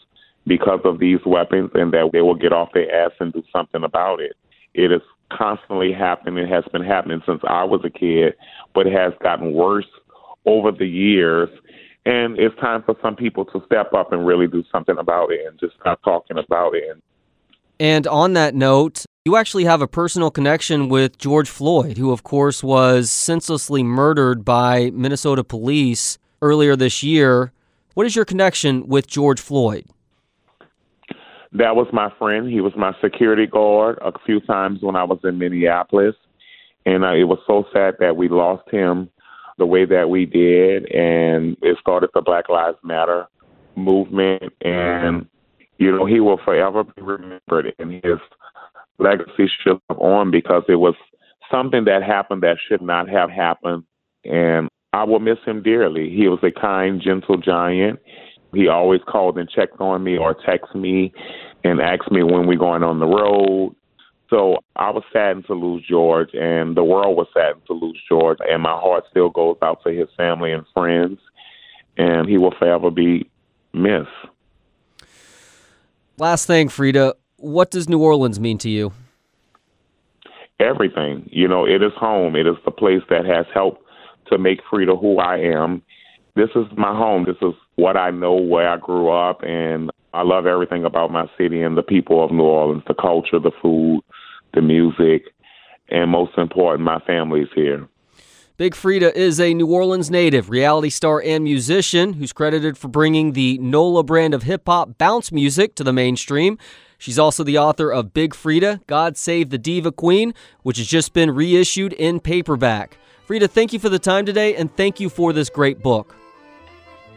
because 0.45 0.79
of 0.83 0.99
these 0.99 1.19
weapons 1.25 1.69
and 1.75 1.93
that 1.93 2.09
they 2.11 2.21
will 2.21 2.35
get 2.35 2.51
off 2.51 2.69
their 2.73 2.91
ass 2.93 3.11
and 3.19 3.31
do 3.31 3.43
something 3.53 3.83
about 3.83 4.19
it. 4.19 4.35
It 4.73 4.91
is 4.91 5.01
constantly 5.31 5.93
happening. 5.93 6.43
It 6.43 6.49
has 6.49 6.63
been 6.71 6.83
happening 6.83 7.21
since 7.25 7.41
I 7.47 7.63
was 7.63 7.81
a 7.85 7.89
kid, 7.89 8.33
but 8.73 8.87
it 8.87 8.93
has 8.93 9.13
gotten 9.21 9.53
worse 9.53 9.87
over 10.45 10.71
the 10.71 10.87
years. 10.87 11.49
And 12.05 12.39
it's 12.39 12.55
time 12.59 12.81
for 12.83 12.95
some 13.01 13.15
people 13.15 13.45
to 13.45 13.61
step 13.65 13.93
up 13.93 14.11
and 14.11 14.25
really 14.25 14.47
do 14.47 14.63
something 14.71 14.97
about 14.97 15.31
it 15.31 15.41
and 15.45 15.59
just 15.59 15.75
stop 15.79 16.01
talking 16.03 16.37
about 16.37 16.73
it 16.73 17.01
and 17.79 18.07
on 18.07 18.33
that 18.33 18.55
note, 18.55 19.05
you 19.27 19.35
actually 19.35 19.65
have 19.65 19.81
a 19.81 19.87
personal 19.89 20.31
connection 20.31 20.87
with 20.87 21.17
George 21.17 21.49
Floyd, 21.49 21.97
who, 21.97 22.11
of 22.13 22.23
course, 22.23 22.63
was 22.63 23.11
senselessly 23.11 23.83
murdered 23.83 24.45
by 24.45 24.89
Minnesota 24.91 25.43
police 25.43 26.17
earlier 26.41 26.77
this 26.77 27.03
year. 27.03 27.51
What 27.93 28.05
is 28.05 28.15
your 28.15 28.23
connection 28.23 28.87
with 28.87 29.05
George 29.05 29.41
Floyd? 29.41 29.83
That 31.51 31.75
was 31.75 31.87
my 31.91 32.09
friend. 32.17 32.49
He 32.49 32.61
was 32.61 32.71
my 32.77 32.93
security 33.01 33.45
guard 33.45 33.99
a 34.01 34.13
few 34.25 34.39
times 34.39 34.79
when 34.81 34.95
I 34.95 35.03
was 35.03 35.19
in 35.25 35.37
Minneapolis. 35.37 36.15
And 36.85 37.03
uh, 37.03 37.11
it 37.11 37.25
was 37.25 37.39
so 37.45 37.65
sad 37.73 37.95
that 37.99 38.15
we 38.15 38.29
lost 38.29 38.69
him 38.69 39.09
the 39.57 39.65
way 39.65 39.83
that 39.83 40.09
we 40.09 40.25
did. 40.25 40.89
And 40.89 41.57
it 41.61 41.77
started 41.81 42.11
the 42.13 42.21
Black 42.21 42.47
Lives 42.47 42.77
Matter 42.81 43.27
movement. 43.75 44.53
And 44.61 45.27
you 45.79 45.91
know, 45.91 46.05
he 46.05 46.21
will 46.21 46.39
forever 46.43 46.85
be 46.85 47.01
remembered 47.01 47.73
and 47.77 47.91
his 47.91 48.19
legacy 48.99 49.49
should 49.63 49.79
live 49.89 49.99
on 49.99 50.31
because 50.31 50.63
it 50.67 50.75
was 50.75 50.95
something 51.51 51.85
that 51.85 52.03
happened 52.03 52.43
that 52.43 52.57
should 52.67 52.81
not 52.81 53.09
have 53.09 53.29
happened. 53.29 53.83
And 54.25 54.69
I 54.93 55.03
will 55.03 55.19
miss 55.19 55.37
him 55.45 55.61
dearly. 55.63 56.09
He 56.09 56.27
was 56.27 56.39
a 56.43 56.51
kind, 56.51 57.01
gentle 57.01 57.37
giant. 57.37 57.99
He 58.53 58.67
always 58.67 59.01
called 59.07 59.37
and 59.37 59.49
checked 59.49 59.79
on 59.79 60.03
me 60.03 60.17
or 60.17 60.33
texted 60.33 60.75
me 60.75 61.13
and 61.63 61.81
asked 61.81 62.11
me 62.11 62.23
when 62.23 62.47
we're 62.47 62.57
going 62.57 62.83
on 62.83 62.99
the 62.99 63.05
road. 63.05 63.75
So 64.29 64.57
I 64.75 64.89
was 64.89 65.03
saddened 65.13 65.45
to 65.47 65.53
lose 65.53 65.85
George, 65.87 66.29
and 66.33 66.75
the 66.75 66.83
world 66.83 67.15
was 67.15 67.27
saddened 67.33 67.65
to 67.67 67.73
lose 67.73 67.99
George. 68.09 68.39
And 68.49 68.61
my 68.61 68.77
heart 68.77 69.05
still 69.09 69.29
goes 69.29 69.57
out 69.61 69.83
to 69.85 69.91
his 69.91 70.09
family 70.17 70.51
and 70.51 70.65
friends, 70.73 71.19
and 71.97 72.27
he 72.27 72.37
will 72.37 72.53
forever 72.57 72.91
be 72.91 73.29
missed. 73.73 74.09
Last 76.17 76.45
thing, 76.45 76.67
Freedia, 76.67 77.13
what 77.37 77.71
does 77.71 77.87
New 77.87 77.99
Orleans 77.99 78.39
mean 78.39 78.57
to 78.59 78.69
you? 78.69 78.93
Everything. 80.59 81.29
You 81.31 81.47
know, 81.47 81.65
it 81.65 81.83
is 81.83 81.93
home. 81.95 82.35
It 82.35 82.47
is 82.47 82.55
the 82.65 82.71
place 82.71 83.01
that 83.09 83.25
has 83.25 83.45
helped 83.53 83.83
to 84.31 84.37
make 84.37 84.59
Freedia 84.71 84.99
who 84.99 85.19
I 85.19 85.37
am. 85.37 85.81
This 86.35 86.49
is 86.55 86.65
my 86.75 86.95
home. 86.95 87.25
This 87.25 87.37
is 87.41 87.53
what 87.75 87.95
I 87.95 88.11
know, 88.11 88.33
where 88.33 88.69
I 88.69 88.77
grew 88.77 89.09
up, 89.09 89.41
and 89.43 89.91
I 90.13 90.23
love 90.23 90.45
everything 90.47 90.83
about 90.83 91.11
my 91.11 91.29
city 91.37 91.61
and 91.61 91.77
the 91.77 91.83
people 91.83 92.23
of 92.23 92.31
New 92.31 92.43
Orleans, 92.43 92.83
the 92.87 92.95
culture, 92.95 93.39
the 93.39 93.51
food, 93.61 94.01
the 94.53 94.61
music, 94.61 95.25
and 95.89 96.09
most 96.09 96.37
important, 96.37 96.83
my 96.83 96.99
family 96.99 97.41
is 97.41 97.49
here. 97.55 97.87
Big 98.57 98.73
Freedia 98.73 99.13
is 99.15 99.39
a 99.39 99.53
New 99.53 99.67
Orleans 99.67 100.09
native, 100.09 100.49
reality 100.49 100.89
star, 100.89 101.21
and 101.23 101.43
musician 101.43 102.13
who's 102.13 102.33
credited 102.33 102.75
for 102.75 102.87
bringing 102.87 103.33
the 103.33 103.59
NOLA 103.59 104.03
brand 104.03 104.33
of 104.33 104.43
hip 104.43 104.63
hop 104.65 104.97
bounce 104.97 105.31
music 105.31 105.75
to 105.75 105.83
the 105.83 105.93
mainstream. 105.93 106.57
She's 106.97 107.19
also 107.19 107.43
the 107.43 107.57
author 107.57 107.91
of 107.91 108.13
Big 108.13 108.33
Freedia, 108.33 108.85
God 108.87 109.17
Save 109.17 109.49
the 109.49 109.57
Diva 109.57 109.91
Queen, 109.91 110.33
which 110.63 110.77
has 110.77 110.87
just 110.87 111.13
been 111.13 111.31
reissued 111.31 111.93
in 111.93 112.19
paperback. 112.19 112.97
Freedia, 113.27 113.49
thank 113.49 113.73
you 113.73 113.79
for 113.79 113.89
the 113.89 113.99
time 113.99 114.25
today, 114.25 114.55
and 114.55 114.75
thank 114.75 114.99
you 114.99 115.09
for 115.09 115.33
this 115.33 115.49
great 115.49 115.81
book. 115.83 116.15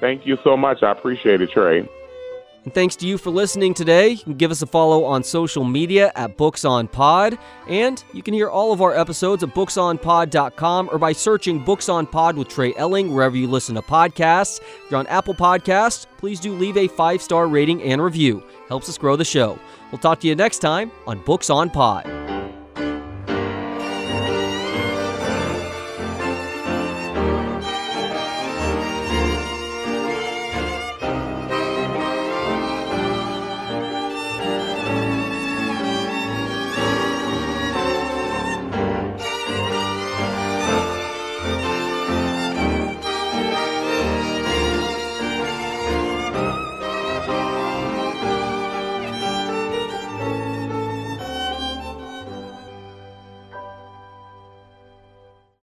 Thank 0.00 0.26
you 0.26 0.38
so 0.42 0.56
much. 0.56 0.82
I 0.82 0.92
appreciate 0.92 1.40
it, 1.40 1.50
Trey. 1.50 1.88
And 2.64 2.75
thanks 2.75 2.94
to 2.96 3.07
you 3.07 3.16
for 3.16 3.31
listening 3.31 3.73
today. 3.73 4.11
You 4.11 4.18
can 4.18 4.35
give 4.35 4.51
us 4.51 4.61
a 4.61 4.66
follow 4.66 5.05
on 5.05 5.25
social 5.25 5.64
media 5.64 6.12
at 6.14 6.37
Books 6.37 6.64
on 6.64 6.88
Pod, 6.88 7.38
and 7.68 8.03
you 8.12 8.23
can 8.23 8.35
hear 8.35 8.51
all 8.51 8.73
of 8.73 8.83
our 8.83 8.94
episodes 8.94 9.42
at 9.42 9.55
booksonpod.com 9.55 10.90
or 10.92 10.99
by 10.99 11.12
searching 11.12 11.64
Books 11.64 11.88
on 11.88 12.07
Pod 12.07 12.37
with 12.37 12.49
Trey 12.49 12.75
Elling 12.77 13.14
wherever 13.14 13.37
you 13.37 13.49
listen 13.49 13.75
to 13.77 13.83
podcasts. 13.83 14.61
If 14.61 14.90
you're 14.90 15.01
on 15.01 15.07
Apple 15.07 15.35
Podcasts, 15.35 16.07
please 16.18 16.38
do 16.38 16.53
leave 16.55 16.77
a 16.77 16.88
five 16.88 17.23
star 17.23 17.49
rating 17.49 17.83
and 17.83 18.03
review. 18.03 18.42
Helps 18.68 18.88
us 18.88 18.99
grow 18.99 19.16
the 19.16 19.25
show. 19.25 19.59
We'll 19.90 19.99
talk 19.99 20.20
to 20.20 20.29
you 20.29 20.35
next 20.35 20.59
time 20.59 20.92
on 21.07 21.23
Books 21.25 21.49
on 21.49 21.70
Pod. 21.70 22.19